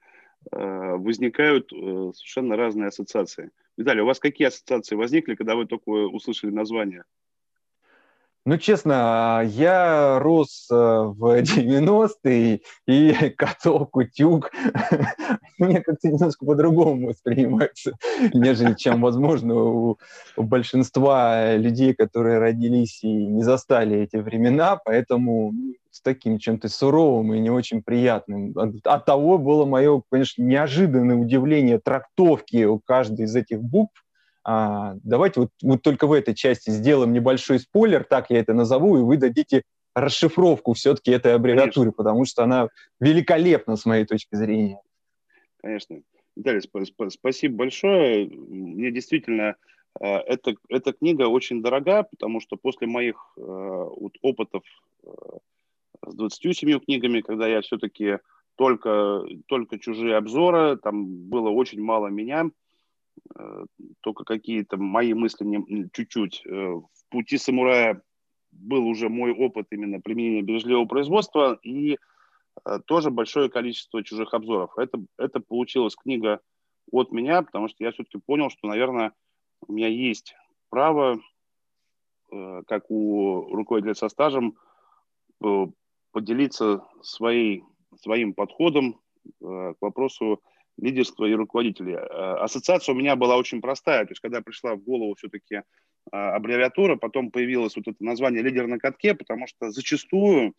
возникают 0.51 1.73
э, 1.73 1.77
совершенно 1.77 2.57
разные 2.57 2.89
ассоциации. 2.89 3.51
Виталий, 3.79 4.03
у 4.03 4.07
вас 4.07 4.19
какие 4.19 4.49
ассоциации 4.49 4.97
возникли, 4.97 5.35
когда 5.35 5.55
вы 5.57 5.67
только 5.67 5.89
услышали 5.89 6.51
название? 6.51 7.05
Ну, 8.45 8.59
честно, 8.59 9.43
я 9.45 10.19
рос 10.19 10.67
э, 10.69 10.75
в 10.75 11.43
90-е, 11.43 12.61
и 12.89 13.31
каток, 13.31 13.97
утюг. 13.97 14.51
Мне 15.59 15.81
как-то 15.81 16.09
немножко 16.09 16.45
по-другому 16.45 17.09
воспринимается, 17.09 17.93
нежели 18.35 18.75
чем, 18.75 19.01
возможно, 19.01 19.55
у, 19.55 19.99
у 20.37 20.43
большинства 20.43 21.55
людей, 21.55 21.95
которые 21.95 22.39
родились 22.41 23.05
и 23.05 23.13
не 23.13 23.45
застали 23.45 23.99
эти 23.99 24.17
времена, 24.17 24.77
поэтому 24.85 25.53
ну, 25.53 25.75
с 25.93 26.01
таким 26.03 26.39
чем-то 26.39 26.69
суровым 26.69 27.35
и 27.35 27.39
не 27.39 27.51
очень 27.51 27.81
приятным. 27.81 28.59
От, 28.59 28.85
от 28.85 29.05
того 29.05 29.39
было 29.39 29.67
мое, 29.67 30.03
конечно, 30.11 30.43
неожиданное 30.43 31.15
удивление 31.15 31.79
трактовки 31.79 32.65
у 32.65 32.81
каждой 32.81 33.27
из 33.27 33.37
этих 33.37 33.63
букв, 33.63 34.03
а, 34.45 34.95
давайте 35.05 35.41
вот, 35.41 35.51
вот 35.63 35.83
только 35.83 36.07
в 36.07 36.13
этой 36.13 36.35
части 36.35 36.71
сделаем 36.71 37.13
небольшой 37.13 37.61
спойлер, 37.61 38.05
так 38.05 38.31
я 38.31 38.41
это 38.41 38.55
назову, 38.55 38.99
и 38.99 39.03
вы 39.03 39.17
дадите 39.17 39.63
расшифровку 39.95 40.73
все-таки 40.73 41.11
этой 41.11 41.35
аббревиатуры, 41.35 41.91
Конечно. 41.91 41.93
потому 41.93 42.25
что 42.25 42.45
она 42.45 42.69
великолепна 43.01 43.77
с 43.77 43.85
моей 43.85 44.05
точки 44.05 44.35
зрения. 44.35 44.81
Конечно. 45.61 46.01
Виталий, 46.35 46.61
сп- 46.61 46.87
сп- 46.87 47.11
спасибо 47.11 47.57
большое. 47.57 48.27
Мне 48.29 48.91
действительно 48.91 49.57
э, 50.01 50.07
эта, 50.07 50.55
эта 50.69 50.93
книга 50.93 51.29
очень 51.29 51.63
дорога, 51.63 52.05
потому 52.05 52.41
что 52.41 52.57
после 52.57 52.87
моих 52.87 53.17
э, 53.37 53.41
вот, 53.43 54.15
опытов 54.23 54.65
э, 55.05 55.09
с 56.07 56.15
27 56.15 56.81
книгами, 56.81 57.21
когда 57.21 57.47
я 57.47 57.61
все-таки 57.61 58.19
только, 58.57 59.25
только 59.47 59.79
чужие 59.79 60.17
обзоры, 60.17 60.79
там 60.79 61.07
было 61.29 61.51
очень 61.51 61.83
мало 61.83 62.09
меня, 62.09 62.51
только 64.01 64.25
какие-то 64.25 64.77
мои 64.77 65.15
мысли 65.15 65.45
не, 65.45 65.89
чуть-чуть. 65.93 66.43
Э, 66.47 66.51
в 66.51 67.09
пути 67.11 67.39
самурая 67.39 68.03
был 68.51 68.87
уже 68.87 69.09
мой 69.09 69.33
опыт 69.33 69.69
именно 69.71 70.01
применения 70.01 70.43
бережливого 70.43 70.87
производства 70.87 71.59
и 71.63 71.99
э, 72.65 72.79
тоже 72.87 73.11
большое 73.11 73.49
количество 73.49 74.03
чужих 74.03 74.35
обзоров. 74.35 74.77
Это, 74.77 74.99
это 75.19 75.41
получилась 75.41 75.97
книга 75.97 76.41
от 76.91 77.13
меня, 77.13 77.43
потому 77.43 77.69
что 77.69 77.85
я 77.85 77.93
все-таки 77.93 78.19
понял, 78.19 78.51
что, 78.51 78.67
наверное, 78.67 79.13
у 79.67 79.73
меня 79.73 79.89
есть 79.89 80.35
право, 80.69 81.21
как 82.67 82.91
у 82.91 83.55
руководителя 83.55 83.95
со 83.95 84.09
стажем, 84.09 84.57
поделиться 86.11 86.85
своей, 87.03 87.63
своим 88.01 88.35
подходом 88.35 89.01
к 89.39 89.77
вопросу 89.81 90.43
лидерства 90.79 91.27
и 91.27 91.35
руководителей. 91.35 91.95
Э, 91.95 91.99
ассоциация 92.43 92.95
у 92.95 92.99
меня 92.99 93.17
была 93.17 93.37
очень 93.37 93.61
простая. 93.61 94.05
То 94.05 94.13
есть, 94.13 94.21
когда 94.21 94.41
пришла 94.41 94.75
в 94.75 94.83
голову 94.83 95.15
все-таки 95.15 95.57
э, 95.57 95.63
аббревиатура, 96.11 96.97
потом 96.97 97.31
появилось 97.31 97.77
вот 97.77 97.89
это 97.89 98.03
название 98.05 98.43
«лидер 98.43 98.67
на 98.67 98.79
катке», 98.79 99.15
потому 99.15 99.47
что 99.47 99.71
зачастую 99.71 100.55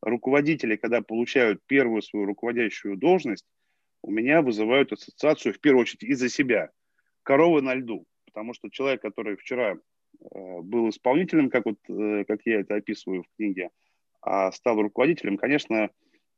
руководители, 0.00 0.76
когда 0.76 1.00
получают 1.00 1.60
первую 1.66 2.02
свою 2.02 2.26
руководящую 2.26 2.96
должность, 2.96 3.46
у 4.02 4.10
меня 4.10 4.42
вызывают 4.42 4.92
ассоциацию 4.92 5.54
в 5.54 5.60
первую 5.60 5.82
очередь 5.82 6.02
из-за 6.04 6.28
себя. 6.28 6.70
Коровы 7.22 7.62
на 7.62 7.74
льду. 7.74 8.04
Потому 8.26 8.52
что 8.54 8.68
человек, 8.68 9.00
который 9.00 9.36
вчера 9.36 9.74
э, 9.74 10.60
был 10.60 10.88
исполнителем, 10.88 11.50
как, 11.50 11.66
вот, 11.66 11.78
как 12.26 12.40
я 12.44 12.60
это 12.60 12.76
описываю 12.76 13.22
в 13.22 13.36
книге, 13.36 13.70
а 14.20 14.50
стал 14.52 14.80
руководителем, 14.80 15.36
конечно, 15.36 15.90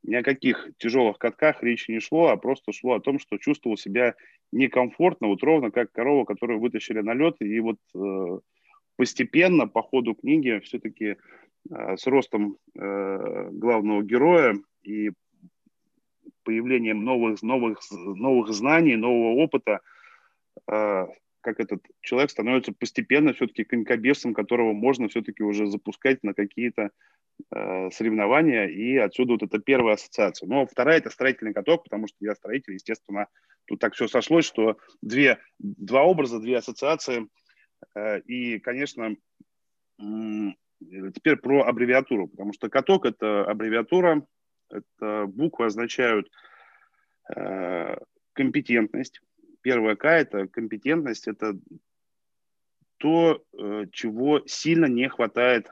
ни 0.07 0.15
о 0.15 0.23
каких 0.23 0.69
тяжелых 0.77 1.17
катках 1.17 1.63
речи 1.63 1.91
не 1.91 1.99
шло, 1.99 2.27
а 2.27 2.37
просто 2.37 2.71
шло 2.71 2.93
о 2.93 2.99
том, 2.99 3.19
что 3.19 3.37
чувствовал 3.37 3.77
себя 3.77 4.15
некомфортно, 4.51 5.27
вот 5.27 5.43
ровно 5.43 5.71
как 5.71 5.91
корова, 5.91 6.25
которую 6.25 6.59
вытащили 6.59 7.01
на 7.01 7.13
лед. 7.13 7.35
И 7.39 7.59
вот 7.59 7.77
э, 7.95 8.39
постепенно 8.95 9.67
по 9.67 9.81
ходу 9.81 10.15
книги 10.15 10.59
все-таки 10.63 11.17
э, 11.69 11.97
с 11.97 12.05
ростом 12.07 12.57
э, 12.75 13.49
главного 13.51 14.03
героя 14.03 14.55
и 14.83 15.11
появлением 16.43 17.03
новых, 17.03 17.41
новых, 17.41 17.79
новых 17.91 18.49
знаний, 18.49 18.95
нового 18.95 19.41
опыта, 19.41 19.81
э, 20.71 21.07
как 21.45 21.59
этот 21.59 21.85
человек 22.01 22.31
становится 22.31 22.73
постепенно 22.73 23.31
все-таки 23.31 23.63
конькобесом, 23.63 24.33
которого 24.33 24.73
можно 24.73 25.07
все-таки 25.07 25.43
уже 25.43 25.67
запускать 25.67 26.23
на 26.23 26.33
какие-то 26.33 26.89
э, 27.53 27.91
соревнования, 27.91 28.65
и 28.65 28.97
отсюда 28.97 29.33
вот 29.33 29.43
эта 29.43 29.59
первая 29.59 29.93
ассоциация. 29.93 30.47
Но 30.47 30.65
вторая– 30.65 30.97
это 30.99 31.11
строительный 31.11 31.53
каток, 31.53 31.83
потому 31.83 32.07
что 32.07 32.17
я 32.21 32.33
строитель, 32.33 32.73
естественно, 32.73 33.27
тут 33.65 33.79
так 33.79 33.93
все 33.93 34.07
сошлось, 34.07 34.45
что 34.45 34.79
две, 35.03 35.37
два 35.59 36.01
образа, 36.01 36.39
две 36.39 36.57
ассоциации, 36.57 37.27
э, 37.93 38.21
и, 38.21 38.57
конечно, 38.57 39.15
э, 39.99 40.03
теперь 41.13 41.35
про 41.35 41.61
аббревиатуру, 41.61 42.27
потому 42.27 42.53
что 42.53 42.69
каток– 42.69 43.05
это 43.05 43.45
аббревиатура, 43.45 44.25
это 44.71 45.27
буквы 45.27 45.67
означают 45.67 46.27
э, 47.35 47.97
компетентность, 48.33 49.21
Первая 49.65 49.95
К– 49.95 50.05
это 50.05 50.47
компетентность, 50.47 51.27
это 51.27 51.57
то, 52.97 53.43
э, 53.51 53.85
чего 53.91 54.43
сильно 54.45 54.85
не 54.85 55.09
хватает 55.09 55.71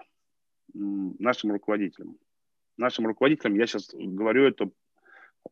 нашим 0.73 1.51
руководителям. 1.51 2.17
Нашим 2.75 3.05
руководителям, 3.05 3.53
я 3.53 3.67
сейчас 3.67 3.93
говорю 3.93 4.45
это 4.45 4.71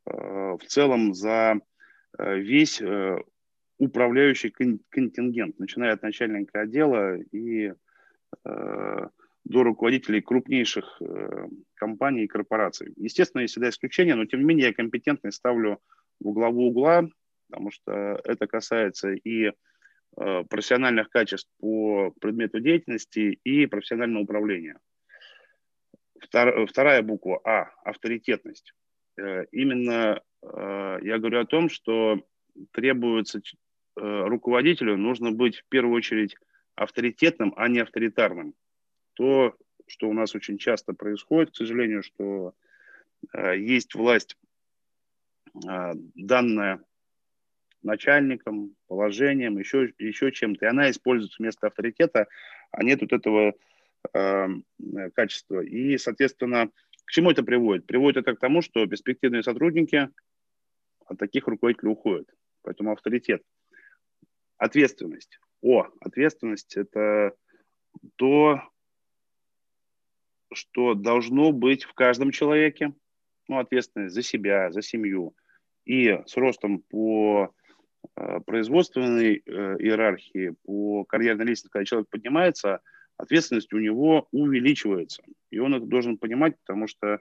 э, 0.08 0.12
в 0.12 0.62
целом 0.66 1.14
за 1.14 1.60
э, 2.18 2.40
весь 2.40 2.82
управляющий 3.78 4.50
контингент, 4.50 5.60
начиная 5.60 5.94
от 5.94 6.02
начальника 6.02 6.62
отдела 6.62 7.18
и 7.18 7.74
до 8.44 9.64
руководителей 9.64 10.22
крупнейших 10.22 11.02
компаний 11.76 12.24
и 12.24 12.28
корпораций. 12.28 12.94
Естественно, 12.96 13.42
есть 13.42 13.54
всегда 13.54 13.70
исключения, 13.70 14.16
но 14.16 14.26
тем 14.26 14.40
не 14.40 14.46
менее 14.46 14.68
я 14.68 14.74
компетентность 14.74 15.38
ставлю 15.38 15.80
в 16.20 16.32
главу 16.32 16.68
угла, 16.68 17.08
потому 17.52 17.70
что 17.70 18.22
это 18.24 18.48
касается 18.48 19.12
и 19.12 19.48
э, 19.48 19.54
профессиональных 20.50 21.10
качеств 21.10 21.52
по 21.60 22.12
предмету 22.22 22.62
деятельности 22.62 23.40
и 23.44 23.66
профессионального 23.66 24.24
управления. 24.24 24.80
Втор, 26.20 26.66
вторая 26.68 27.02
буква 27.02 27.42
А– 27.44 27.72
авторитетность. 27.84 28.74
Э, 29.18 29.46
именно 29.52 30.22
э, 30.42 31.00
я 31.02 31.18
говорю 31.20 31.42
о 31.42 31.46
том, 31.46 31.70
что 31.70 32.26
требуется 32.72 33.42
руководителю, 33.96 34.96
нужно 34.96 35.32
быть 35.32 35.58
в 35.58 35.66
первую 35.68 35.98
очередь 35.98 36.38
авторитетным, 36.76 37.54
а 37.58 37.68
не 37.68 37.80
авторитарным 37.80 38.54
то, 39.14 39.54
что 39.86 40.08
у 40.08 40.14
нас 40.14 40.34
очень 40.34 40.58
часто 40.58 40.94
происходит, 40.94 41.52
к 41.52 41.56
сожалению, 41.58 42.02
что 42.02 42.54
есть 43.34 43.94
власть, 43.94 44.38
данная 45.54 46.82
начальником, 47.84 48.76
положением, 48.88 49.58
еще, 49.58 49.94
еще 49.98 50.32
чем-то, 50.32 50.66
и 50.66 50.70
она 50.70 50.90
используется 50.90 51.38
вместо 51.40 51.68
авторитета, 51.68 52.28
а 52.72 52.84
нет 52.84 53.02
вот 53.02 53.14
этого 53.14 53.54
э, 54.14 54.48
качества. 55.14 55.62
И, 55.62 55.98
соответственно, 55.98 56.70
к 57.06 57.12
чему 57.12 57.32
это 57.32 57.44
приводит? 57.44 57.86
Приводит 57.86 58.18
это 58.18 58.36
к 58.36 58.40
тому, 58.40 58.62
что 58.62 58.86
перспективные 58.86 59.44
сотрудники 59.44 60.10
от 61.06 61.18
таких 61.18 61.48
руководителей 61.48 61.90
уходят. 61.90 62.30
Поэтому 62.62 62.92
авторитет. 62.92 63.44
Ответственность. 64.58 65.40
О, 65.62 65.88
ответственность– 66.00 66.76
это 66.78 67.36
то, 68.16 68.62
что 70.54 70.94
должно 70.94 71.52
быть 71.52 71.84
в 71.84 71.94
каждом 71.94 72.32
человеке, 72.32 72.94
ну, 73.48 73.60
ответственность 73.60 74.14
за 74.14 74.22
себя, 74.22 74.72
за 74.72 74.82
семью. 74.82 75.36
И 75.86 76.20
с 76.26 76.38
ростом 76.38 76.80
по 76.80 77.54
производственной 78.46 79.36
э, 79.36 79.42
иерархии, 79.80 80.56
по 80.64 81.06
карьерной 81.06 81.46
лестнице, 81.46 81.72
когда 81.72 81.86
человек 81.86 82.10
поднимается, 82.10 82.82
ответственность 83.18 83.74
у 83.74 83.80
него 83.80 84.28
увеличивается. 84.32 85.24
И 85.50 85.60
он 85.60 85.76
это 85.76 85.86
должен 85.86 86.18
понимать, 86.18 86.58
потому 86.60 86.88
что 86.88 87.20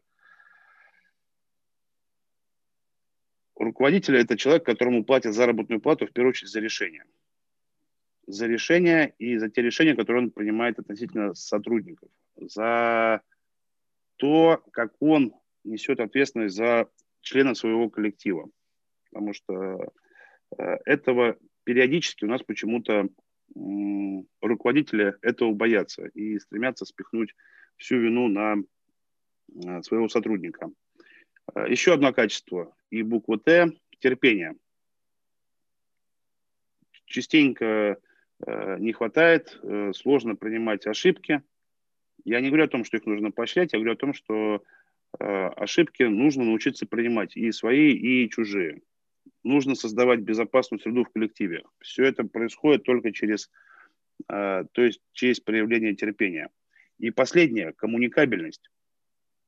руководитель– 3.56 4.16
это 4.18 4.36
человек, 4.36 4.64
которому 4.64 5.04
платят 5.04 5.34
заработную 5.34 5.80
плату, 5.80 6.06
в 6.06 6.12
первую 6.12 6.30
очередь, 6.30 6.50
за 6.50 6.60
решение. 6.60 7.04
За 8.26 8.46
решение 8.46 9.14
и 9.18 9.36
за 9.38 9.50
те 9.50 9.62
решения, 9.62 9.94
которые 9.94 10.24
он 10.24 10.30
принимает 10.30 10.78
относительно 10.78 11.34
сотрудников 11.34 12.08
за 12.36 13.22
то, 14.16 14.62
как 14.72 14.92
он 15.00 15.34
несет 15.64 16.00
ответственность 16.00 16.54
за 16.54 16.88
члена 17.20 17.54
своего 17.54 17.90
коллектива. 17.90 18.48
Потому 19.10 19.32
что 19.34 19.52
э, 19.52 19.88
этого 20.56 21.36
периодически 21.64 22.24
у 22.24 22.28
нас 22.28 22.42
почему-то 22.42 23.08
руководители 24.40 25.16
этого 25.22 25.52
боятся 25.52 26.06
и 26.06 26.38
стремятся 26.38 26.84
спихнуть 26.84 27.34
всю 27.76 27.98
вину 27.98 28.28
на 28.28 28.56
э, 28.58 29.82
своего 29.82 30.08
сотрудника. 30.08 30.70
Э, 31.54 31.66
еще 31.68 31.94
одно 31.94 32.12
качество 32.12 32.74
и 32.90 33.02
буква 33.02 33.38
Т– 33.38 33.72
терпение. 33.98 34.54
Частенько 37.06 37.98
не 38.78 38.92
хватает, 38.92 39.60
сложно 39.92 40.34
принимать 40.34 40.86
ошибки, 40.86 41.42
я 42.24 42.40
не 42.40 42.48
говорю 42.48 42.64
о 42.64 42.68
том, 42.68 42.84
что 42.84 42.96
их 42.96 43.06
нужно 43.06 43.30
поощрять, 43.30 43.72
я 43.72 43.78
говорю 43.78 43.94
о 43.94 43.96
том, 43.96 44.14
что 44.14 44.62
э, 45.18 45.24
ошибки 45.24 46.02
нужно 46.04 46.44
научиться 46.44 46.86
принимать 46.86 47.36
и 47.36 47.50
свои, 47.52 47.92
и 47.92 48.30
чужие. 48.30 48.82
Нужно 49.42 49.74
создавать 49.74 50.20
безопасную 50.20 50.80
среду 50.80 51.04
в 51.04 51.10
коллективе. 51.10 51.64
Все 51.80 52.04
это 52.04 52.24
происходит 52.24 52.84
только 52.84 53.12
через, 53.12 53.50
э, 54.28 54.64
то 54.72 54.82
есть 54.82 55.00
через 55.12 55.40
проявление 55.40 55.94
терпения. 55.94 56.50
И 56.98 57.10
последнее– 57.10 57.72
коммуникабельность. 57.76 58.70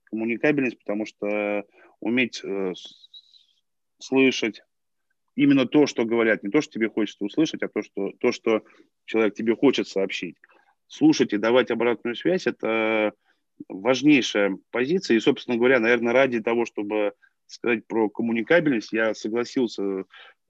Коммуникабельность, 0.05 0.79
потому 0.79 1.07
что 1.07 1.65
уметь 2.01 2.41
э, 2.43 2.73
слышать 3.99 4.63
именно 5.35 5.67
то, 5.67 5.87
что 5.87 6.05
говорят, 6.05 6.43
не 6.43 6.51
то, 6.51 6.61
что 6.61 6.73
тебе 6.73 6.89
хочется 6.89 7.25
услышать, 7.25 7.63
а 7.63 7.69
то, 7.69 7.83
что, 7.83 8.13
то, 8.19 8.33
что 8.33 8.65
человек 9.05 9.35
тебе 9.35 9.55
хочет 9.55 9.89
сообщить 9.89 10.37
слушать 10.93 11.33
и 11.33 11.39
давать 11.39 11.71
обратную 11.71 12.15
связь– 12.15 12.47
это 12.47 13.15
важнейшая 13.69 14.59
позиция. 14.71 15.17
И, 15.17 15.21
собственно 15.21 15.57
говоря, 15.57 15.81
наверное, 15.81 16.13
ради 16.13 16.41
того, 16.41 16.67
чтобы 16.67 17.15
сказать 17.53 17.87
про 17.87 18.09
коммуникабельность, 18.09 18.93
я 18.93 19.15
согласился 19.15 19.83
в 19.83 20.07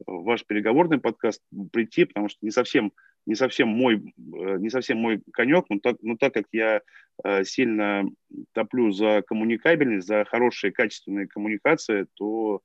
ваш 0.06 0.44
переговорный 0.44 0.98
подкаст 0.98 1.42
прийти, 1.72 2.04
потому 2.04 2.28
что 2.28 2.38
не 2.42 2.50
совсем, 2.50 2.92
не 3.26 3.34
совсем, 3.34 3.68
мой, 3.68 4.02
не 4.16 4.70
совсем 4.70 4.98
мой 4.98 5.22
конек, 5.32 5.66
но 5.68 5.78
так, 5.78 5.96
но 6.02 6.16
так 6.16 6.34
как 6.34 6.46
я 6.52 6.82
э, 7.24 7.44
сильно 7.44 8.04
топлю 8.52 8.90
за 8.92 9.22
коммуникабельность, 9.22 10.06
за 10.06 10.24
хорошие 10.24 10.72
качественные 10.72 11.28
коммуникации, 11.28 12.06
то 12.14 12.60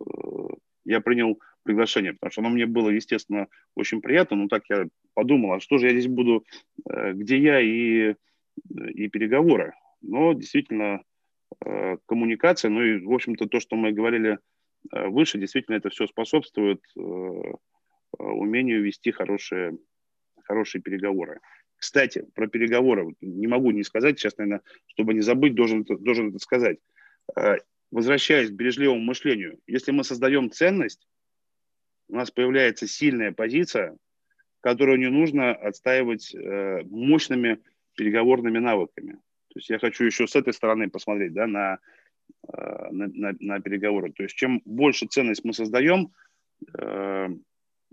э, 0.00 0.04
я 0.84 1.00
принял 1.00 1.40
приглашение, 1.62 2.12
потому 2.14 2.30
что 2.30 2.40
оно 2.42 2.50
мне 2.50 2.66
было, 2.66 2.90
естественно, 2.90 3.48
очень 3.74 4.00
приятно, 4.00 4.36
но 4.36 4.48
так 4.48 4.64
я 4.68 4.86
подумал, 5.14 5.54
а 5.54 5.60
что 5.60 5.78
же 5.78 5.86
я 5.86 5.92
здесь 5.92 6.08
буду, 6.08 6.44
э, 6.88 7.12
где 7.12 7.38
я 7.38 7.60
и, 7.60 8.14
и 8.94 9.08
переговоры. 9.08 9.74
Но 10.00 10.32
действительно 10.32 11.00
э, 11.00 11.00
коммуникация, 12.06 12.70
ну 12.70 12.82
и, 12.82 13.04
в 13.04 13.12
общем-то, 13.12 13.46
то, 13.46 13.60
что 13.60 13.76
мы 13.76 13.92
говорили 13.92 14.38
э, 14.92 15.06
выше, 15.08 15.38
действительно 15.38 15.76
это 15.76 15.90
все 15.90 16.06
способствует 16.06 16.82
умению 18.18 18.82
вести 18.82 19.10
хорошие, 19.10 19.76
хорошие 20.44 20.80
переговоры. 20.80 21.40
Кстати, 21.76 22.24
про 22.34 22.46
переговоры 22.46 23.14
не 23.20 23.46
могу 23.46 23.70
не 23.72 23.82
сказать, 23.82 24.18
сейчас, 24.18 24.38
наверное, 24.38 24.62
чтобы 24.86 25.12
не 25.12 25.20
забыть, 25.20 25.54
должен, 25.54 25.84
должен 25.84 26.30
это 26.30 26.38
сказать. 26.38 26.78
Возвращаясь 27.90 28.50
к 28.50 28.54
бережливому 28.54 29.00
мышлению, 29.00 29.58
если 29.66 29.92
мы 29.92 30.04
создаем 30.04 30.50
ценность, 30.50 31.06
у 32.08 32.14
нас 32.14 32.30
появляется 32.30 32.86
сильная 32.86 33.32
позиция, 33.32 33.96
которую 34.60 34.98
не 34.98 35.08
нужно 35.08 35.52
отстаивать 35.52 36.34
э, 36.34 36.82
мощными 36.84 37.60
переговорными 37.94 38.58
навыками. 38.58 39.18
То 39.56 39.58
есть 39.58 39.70
я 39.70 39.78
хочу 39.78 40.04
еще 40.04 40.26
с 40.26 40.36
этой 40.36 40.52
стороны 40.52 40.90
посмотреть 40.90 41.32
да, 41.32 41.46
на, 41.46 41.78
э, 42.46 42.90
на, 42.90 43.06
на, 43.06 43.34
на 43.40 43.60
переговоры. 43.62 44.12
То 44.12 44.24
есть 44.24 44.36
чем 44.36 44.60
больше 44.66 45.06
ценность 45.06 45.44
мы 45.44 45.54
создаем, 45.54 46.12
э, 46.78 47.28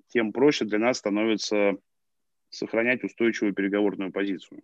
тем 0.10 0.34
проще 0.34 0.66
для 0.66 0.78
нас 0.80 0.98
становится 0.98 1.78
сохранять 2.50 3.06
устойчивую 3.06 3.54
переговорную 3.54 4.12
позицию 4.12 4.62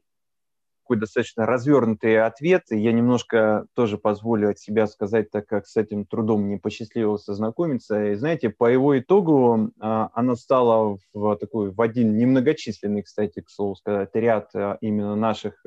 такой 0.82 1.00
достаточно 1.00 1.46
развернутый 1.46 2.20
ответ. 2.20 2.64
Я 2.72 2.92
немножко 2.92 3.68
тоже 3.76 4.00
позволю 4.00 4.50
от 4.50 4.58
себя 4.58 4.88
сказать, 4.88 5.30
так 5.30 5.46
как 5.46 5.68
с 5.68 5.78
этим 5.78 6.04
трудом 6.04 6.42
мне 6.42 6.58
посчастливилось 6.58 7.30
ознакомиться. 7.30 8.12
И 8.12 8.16
знаете, 8.16 8.50
по 8.50 8.66
его 8.66 8.98
итогу 8.98 9.72
а, 9.80 10.10
она 10.14 10.36
стала 10.36 10.98
в 11.14 11.36
такой, 11.36 11.70
в 11.70 11.80
один 11.80 12.18
немногочисленный, 12.18 13.04
кстати, 13.04 13.42
к 13.42 13.52
слову 13.52 13.76
сказать, 13.76 14.10
ряд 14.16 14.52
именно 14.82 15.16
наших 15.16 15.64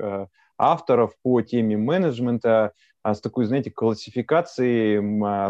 авторов 0.58 1.12
по 1.22 1.40
теме 1.42 1.76
менеджмента 1.76 2.72
с 3.04 3.20
такой, 3.20 3.46
знаете, 3.46 3.70
классификацией 3.70 4.98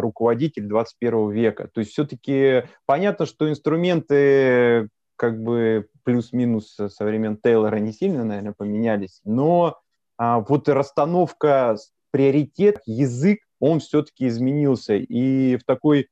руководитель 0.00 0.66
21 0.66 1.30
века. 1.30 1.68
То 1.68 1.80
есть 1.80 1.92
все-таки 1.92 2.64
понятно, 2.86 3.26
что 3.26 3.50
инструменты 3.50 4.88
как 5.16 5.42
бы 5.42 5.88
плюс-минус 6.04 6.76
со 6.88 7.04
времен 7.04 7.36
Тейлора 7.36 7.76
не 7.76 7.92
сильно, 7.92 8.24
наверное, 8.24 8.54
поменялись, 8.56 9.20
но 9.24 9.78
а, 10.16 10.40
вот 10.40 10.68
расстановка 10.68 11.76
приоритет, 12.10 12.80
язык, 12.86 13.40
он 13.60 13.80
все-таки 13.80 14.28
изменился. 14.28 14.94
И 14.94 15.56
в 15.56 15.64
такой 15.64 16.08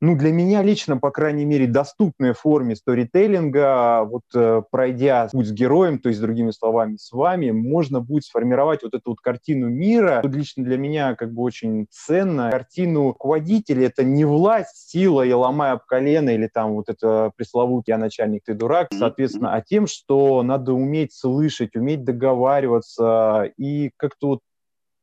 ну, 0.00 0.16
для 0.16 0.32
меня 0.32 0.62
лично, 0.62 0.96
по 0.96 1.10
крайней 1.10 1.44
мере, 1.44 1.66
доступной 1.66 2.32
форме 2.32 2.76
сторителлинга, 2.76 4.04
вот 4.04 4.22
э, 4.34 4.62
пройдя 4.70 5.28
путь 5.32 5.48
с 5.48 5.52
героем, 5.52 5.98
то 5.98 6.08
есть, 6.08 6.20
другими 6.20 6.52
словами, 6.52 6.96
с 6.96 7.10
вами, 7.10 7.50
можно 7.50 8.00
будет 8.00 8.24
сформировать 8.24 8.84
вот 8.84 8.94
эту 8.94 9.10
вот 9.10 9.20
картину 9.20 9.68
мира. 9.68 10.20
Тут 10.22 10.34
лично 10.34 10.64
для 10.64 10.78
меня 10.78 11.16
как 11.16 11.32
бы 11.32 11.42
очень 11.42 11.86
ценно. 11.90 12.50
Картину 12.50 13.08
руководителя— 13.08 13.86
это 13.88 14.04
не 14.04 14.24
власть, 14.24 14.90
сила 14.90 15.22
и 15.22 15.32
ломая 15.32 15.72
об 15.72 15.80
колено, 15.86 16.30
или 16.30 16.46
там 16.46 16.74
вот 16.74 16.88
это 16.88 17.32
пресловутый 17.36 17.92
«я 17.92 17.98
начальник, 17.98 18.44
ты 18.44 18.54
дурак», 18.54 18.88
соответственно, 18.96 19.54
а 19.54 19.60
тем, 19.62 19.88
что 19.88 20.42
надо 20.44 20.74
уметь 20.74 21.12
слышать, 21.12 21.74
уметь 21.74 22.04
договариваться 22.04 23.50
и 23.56 23.90
как-то 23.96 24.28
вот 24.28 24.40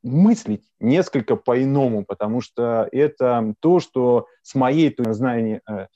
мыслить 0.06 0.64
несколько 0.80 1.36
по-иному, 1.36 2.06
потому 2.06 2.40
что 2.40 2.88
это 2.92 3.56
то, 3.60 3.80
что 3.80 4.28
с 4.44 4.56
моей 4.56 4.96
знания, 4.98 5.62
э, 5.68 5.88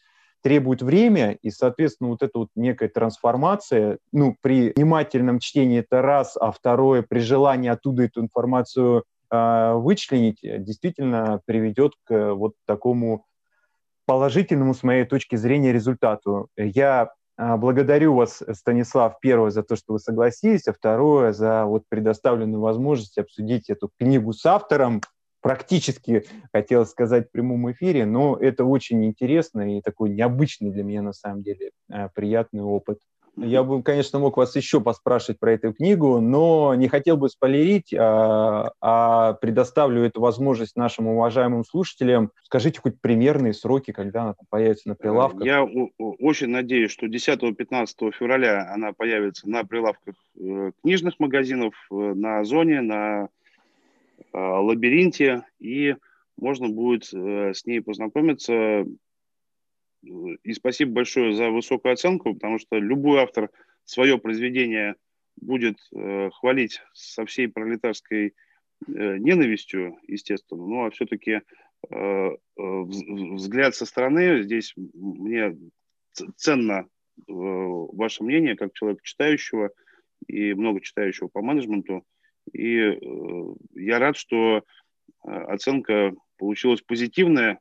требует 0.42 0.82
время, 0.82 1.34
и, 1.42 1.52
соответственно, 1.52 2.12
вот 2.12 2.24
эта 2.24 2.40
вот 2.40 2.50
некая 2.56 2.90
трансформация, 2.90 4.00
ну, 4.12 4.36
при 4.42 4.74
внимательном 4.76 5.40
чтении 5.40 5.80
это 5.80 6.02
раз, 6.02 6.38
а 6.38 6.52
второе, 6.52 7.04
при 7.08 7.20
желании 7.20 7.70
оттуда 7.70 8.04
эту 8.04 8.22
информацию 8.22 9.04
э, 9.32 9.74
вычленить, 9.74 10.40
действительно 10.42 11.42
приведет 11.46 11.94
к 12.06 12.34
вот 12.34 12.54
такому 12.66 13.26
положительному, 14.06 14.74
с 14.74 14.82
моей 14.82 15.06
точки 15.06 15.36
зрения, 15.36 15.72
результату. 15.72 16.48
Я 16.58 17.12
благодарю 17.40 18.16
вас, 18.16 18.44
Станислав, 18.52 19.20
первое, 19.22 19.50
за 19.50 19.64
то, 19.64 19.78
что 19.78 19.94
вы 19.94 20.00
согласились, 20.00 20.68
а 20.68 20.74
второе, 20.74 21.32
за 21.32 21.64
вот 21.66 21.84
предоставленную 21.88 22.62
возможность 22.62 23.18
обсудить 23.18 23.70
эту 23.70 23.90
книгу 23.98 24.34
с 24.34 24.46
автором. 24.46 25.02
Практически, 25.42 26.26
хотел 26.52 26.86
сказать, 26.86 27.30
в 27.30 27.32
прямом 27.32 27.72
эфире, 27.72 28.06
но 28.06 28.36
это 28.36 28.66
очень 28.66 29.06
интересно 29.06 29.78
и 29.78 29.82
такой 29.82 30.10
необычный 30.10 30.70
для 30.70 30.84
меня, 30.84 31.02
на 31.02 31.14
самом 31.14 31.44
деле, 31.44 31.72
а, 31.90 32.10
приятный 32.10 32.62
опыт. 32.62 33.00
Я 33.36 33.64
бы, 33.64 33.82
конечно, 33.84 34.20
мог 34.20 34.38
вас 34.38 34.56
еще 34.56 34.82
поспрашивать 34.82 35.40
про 35.40 35.54
эту 35.54 35.74
книгу, 35.74 36.20
но 36.20 36.76
не 36.76 36.88
хотел 36.88 37.18
бы 37.18 37.30
спойлерить, 37.30 37.94
а, 37.94 38.72
а 38.82 39.34
предоставлю 39.34 40.04
эту 40.04 40.22
возможность 40.22 40.76
нашим 40.76 41.08
уважаемым 41.08 41.64
слушателям. 41.64 42.32
Скажите 42.44 42.82
хоть 42.82 43.00
примерные 43.00 43.54
сроки, 43.54 43.92
когда 43.92 44.24
она 44.24 44.36
появится 44.50 44.90
на 44.90 44.96
прилавках. 44.96 45.46
Я 45.46 45.64
очень 45.64 46.50
надеюсь, 46.50 46.92
что 46.92 47.08
10-15 47.08 48.12
февраля 48.12 48.72
она 48.74 48.94
появится 48.94 49.50
на 49.50 49.64
прилавках 49.64 50.16
э, 50.40 50.72
книжных 50.82 51.20
магазинов, 51.20 51.74
э, 51.92 51.96
на 51.96 52.40
Озоне, 52.40 52.82
на 52.82 53.30
э, 54.34 54.38
Лабиринте, 54.38 55.44
и 55.60 55.96
можно 56.38 56.70
будет 56.70 57.06
с 57.06 57.66
ней 57.66 57.82
познакомиться 57.82 58.86
и 60.02 60.54
спасибо 60.54 60.94
большое 60.94 61.34
за 61.34 61.50
высокую 61.50 61.94
оценку, 61.94 62.34
потому 62.34 62.60
что 62.60 62.78
любой 62.78 63.22
автор 63.22 63.50
свое 63.86 64.18
произведение 64.18 64.96
будет 65.42 65.78
э, 65.94 66.30
хвалить 66.32 66.82
со 66.94 67.26
всей 67.26 67.48
пролетарской 67.48 68.28
э, 68.28 68.32
ненавистью, 68.88 69.98
естественно, 70.08 70.66
ну 70.66 70.86
а 70.86 70.92
все-таки 70.92 71.42
э, 71.90 71.92
э 71.92 72.36
взгляд 72.58 73.76
со 73.76 73.86
стороны 73.86 74.44
здесь 74.44 74.74
мне 74.76 75.58
ценно 76.36 76.80
э, 76.82 76.86
ваше 77.28 78.24
мнение 78.24 78.56
как 78.56 78.74
человека 78.74 79.02
читающего 79.04 79.72
и 80.28 80.54
много 80.54 80.82
читающего 80.82 81.28
по 81.28 81.42
менеджменту. 81.42 82.06
И 82.52 82.78
э, 82.78 82.98
я 83.76 84.00
рад, 84.00 84.18
что 84.18 84.64
оценка 85.24 86.14
получилась 86.38 86.82
позитивная, 86.82 87.60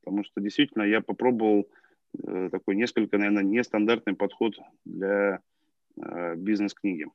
потому 0.00 0.24
что 0.24 0.40
действительно 0.40 0.82
я 0.82 1.00
попробовал 1.00 1.68
э, 2.26 2.48
такой 2.50 2.76
несколько, 2.76 3.18
наверное, 3.18 3.42
нестандартный 3.42 4.14
подход 4.14 4.58
для 4.84 5.40
э, 5.96 6.34
бизнес-книги. 6.36 7.06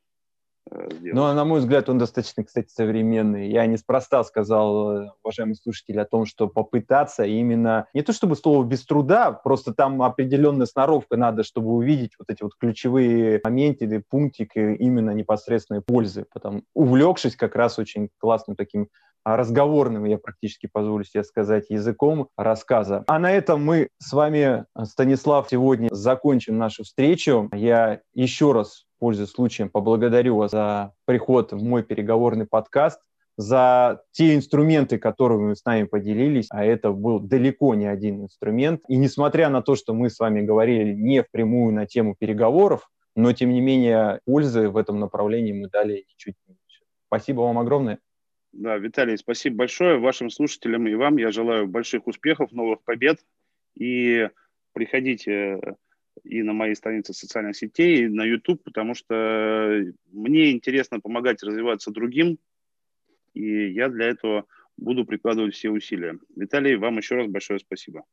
Э, 0.71 0.89
ну, 1.01 1.23
а 1.23 1.33
на 1.33 1.45
мой 1.45 1.59
взгляд, 1.59 1.89
он 1.89 1.97
достаточно, 1.97 2.43
кстати, 2.43 2.69
современный. 2.69 3.49
Я 3.49 3.65
неспроста 3.65 4.23
сказал, 4.23 5.11
уважаемые 5.23 5.55
слушатели, 5.55 5.97
о 5.99 6.05
том, 6.05 6.25
что 6.25 6.47
попытаться 6.47 7.23
именно, 7.23 7.87
не 7.93 8.01
то 8.01 8.13
чтобы 8.13 8.35
слово 8.35 8.63
без 8.63 8.85
труда, 8.85 9.31
просто 9.31 9.73
там 9.73 10.01
определенная 10.01 10.65
сноровка 10.65 11.17
надо, 11.17 11.43
чтобы 11.43 11.71
увидеть 11.71 12.13
вот 12.17 12.29
эти 12.29 12.43
вот 12.43 12.53
ключевые 12.59 13.41
моменты, 13.43 14.03
пунктики 14.09 14.75
именно 14.75 15.11
непосредственной 15.11 15.81
пользы. 15.81 16.25
Потом, 16.33 16.63
увлекшись 16.73 17.35
как 17.35 17.55
раз 17.55 17.79
очень 17.79 18.09
классным 18.19 18.55
таким 18.55 18.89
а 19.25 19.37
разговорным, 19.37 20.05
я 20.05 20.19
практически 20.19 20.69
позволю 20.71 21.03
себе 21.03 21.23
сказать, 21.23 21.71
языком 21.71 22.29
рассказа. 22.37 23.03
А 23.07 23.17
на 23.17 23.31
этом 23.31 23.65
мы 23.65 23.89
с 23.97 24.13
вами, 24.13 24.65
Станислав, 24.83 25.47
сегодня 25.49 25.89
закончим 25.91 26.59
нашу 26.59 26.83
встречу. 26.83 27.49
Я 27.51 28.01
еще 28.13 28.51
раз, 28.51 28.84
пользуясь 28.99 29.29
случаем, 29.29 29.69
поблагодарю 29.69 30.37
вас 30.37 30.51
за 30.51 30.93
приход 31.05 31.51
в 31.51 31.63
мой 31.63 31.83
переговорный 31.83 32.45
подкаст 32.45 33.01
за 33.37 34.01
те 34.11 34.35
инструменты, 34.35 34.97
которыми 34.97 35.49
вы 35.49 35.55
с 35.55 35.65
нами 35.65 35.83
поделились, 35.83 36.47
а 36.49 36.63
это 36.63 36.91
был 36.91 37.19
далеко 37.19 37.75
не 37.75 37.85
один 37.85 38.23
инструмент. 38.23 38.81
И 38.87 38.95
несмотря 38.95 39.49
на 39.49 39.61
то, 39.61 39.75
что 39.75 39.93
мы 39.93 40.09
с 40.09 40.19
вами 40.19 40.41
говорили 40.41 40.93
не 40.93 41.21
впрямую 41.21 41.73
на 41.73 41.85
тему 41.85 42.15
переговоров, 42.17 42.89
но 43.15 43.33
тем 43.33 43.51
не 43.51 43.61
менее 43.61 44.19
пользы 44.25 44.69
в 44.69 44.77
этом 44.77 44.99
направлении 44.99 45.53
мы 45.53 45.69
дали 45.69 46.05
чуть 46.17 46.35
меньше. 46.47 46.83
Спасибо 47.07 47.41
вам 47.41 47.59
огромное. 47.59 47.99
Да, 48.51 48.77
Виталий, 48.77 49.17
спасибо 49.17 49.57
большое. 49.57 49.99
Вашим 49.99 50.29
слушателям 50.29 50.87
и 50.87 50.95
вам 50.95 51.17
я 51.17 51.31
желаю 51.31 51.67
больших 51.67 52.07
успехов, 52.07 52.51
новых 52.53 52.83
побед. 52.83 53.19
И 53.75 54.29
приходите 54.73 55.59
и 56.25 56.43
на 56.43 56.53
мои 56.53 56.73
страницы 56.75 57.13
социальных 57.13 57.55
сетей, 57.55 58.03
и 58.03 58.07
на 58.07 58.23
YouTube, 58.23 58.63
потому 58.63 58.95
что 58.95 59.85
мне 60.11 60.51
интересно 60.51 60.99
помогать 60.99 61.43
развиваться 61.43 61.91
другим, 61.91 62.37
и 63.33 63.71
я 63.71 63.89
для 63.89 64.07
этого 64.07 64.45
буду 64.77 65.05
прикладывать 65.05 65.55
все 65.55 65.69
усилия. 65.69 66.17
Виталий, 66.35 66.75
вам 66.75 66.97
еще 66.97 67.15
раз 67.15 67.27
большое 67.27 67.59
спасибо. 67.59 68.03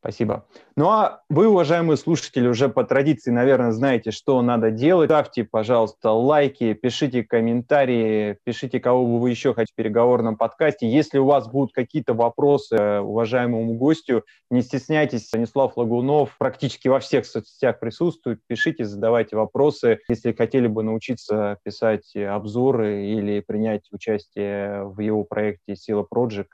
Спасибо. 0.00 0.46
Ну 0.76 0.88
а 0.88 1.22
вы, 1.28 1.48
уважаемые 1.48 1.96
слушатели, 1.96 2.46
уже 2.46 2.68
по 2.68 2.84
традиции, 2.84 3.32
наверное, 3.32 3.72
знаете, 3.72 4.12
что 4.12 4.40
надо 4.40 4.70
делать. 4.70 5.08
Ставьте, 5.08 5.42
пожалуйста, 5.42 6.12
лайки, 6.12 6.74
пишите 6.74 7.24
комментарии, 7.24 8.38
пишите, 8.44 8.78
кого 8.78 9.04
бы 9.04 9.18
вы 9.18 9.30
еще 9.30 9.52
хотите 9.52 9.72
в 9.72 9.76
переговорном 9.76 10.36
подкасте. 10.36 10.88
Если 10.88 11.18
у 11.18 11.24
вас 11.24 11.48
будут 11.48 11.72
какие-то 11.72 12.14
вопросы 12.14 13.00
уважаемому 13.00 13.74
гостю, 13.74 14.24
не 14.48 14.62
стесняйтесь. 14.62 15.26
Станислав 15.26 15.76
Лагунов 15.76 16.36
практически 16.38 16.86
во 16.86 17.00
всех 17.00 17.26
соцсетях 17.26 17.80
присутствует. 17.80 18.40
Пишите, 18.46 18.84
задавайте 18.84 19.34
вопросы. 19.34 19.98
Если 20.08 20.32
хотели 20.32 20.68
бы 20.68 20.84
научиться 20.84 21.58
писать 21.64 22.14
обзоры 22.14 23.06
или 23.06 23.40
принять 23.40 23.88
участие 23.90 24.84
в 24.84 25.00
его 25.00 25.24
проекте 25.24 25.74
Сила 25.74 26.06
Project, 26.08 26.46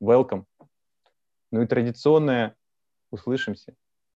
welcome. 0.00 0.44
Ну 1.50 1.62
и 1.62 1.66
традиционное 1.66 2.54
Услышимся. 3.10 3.76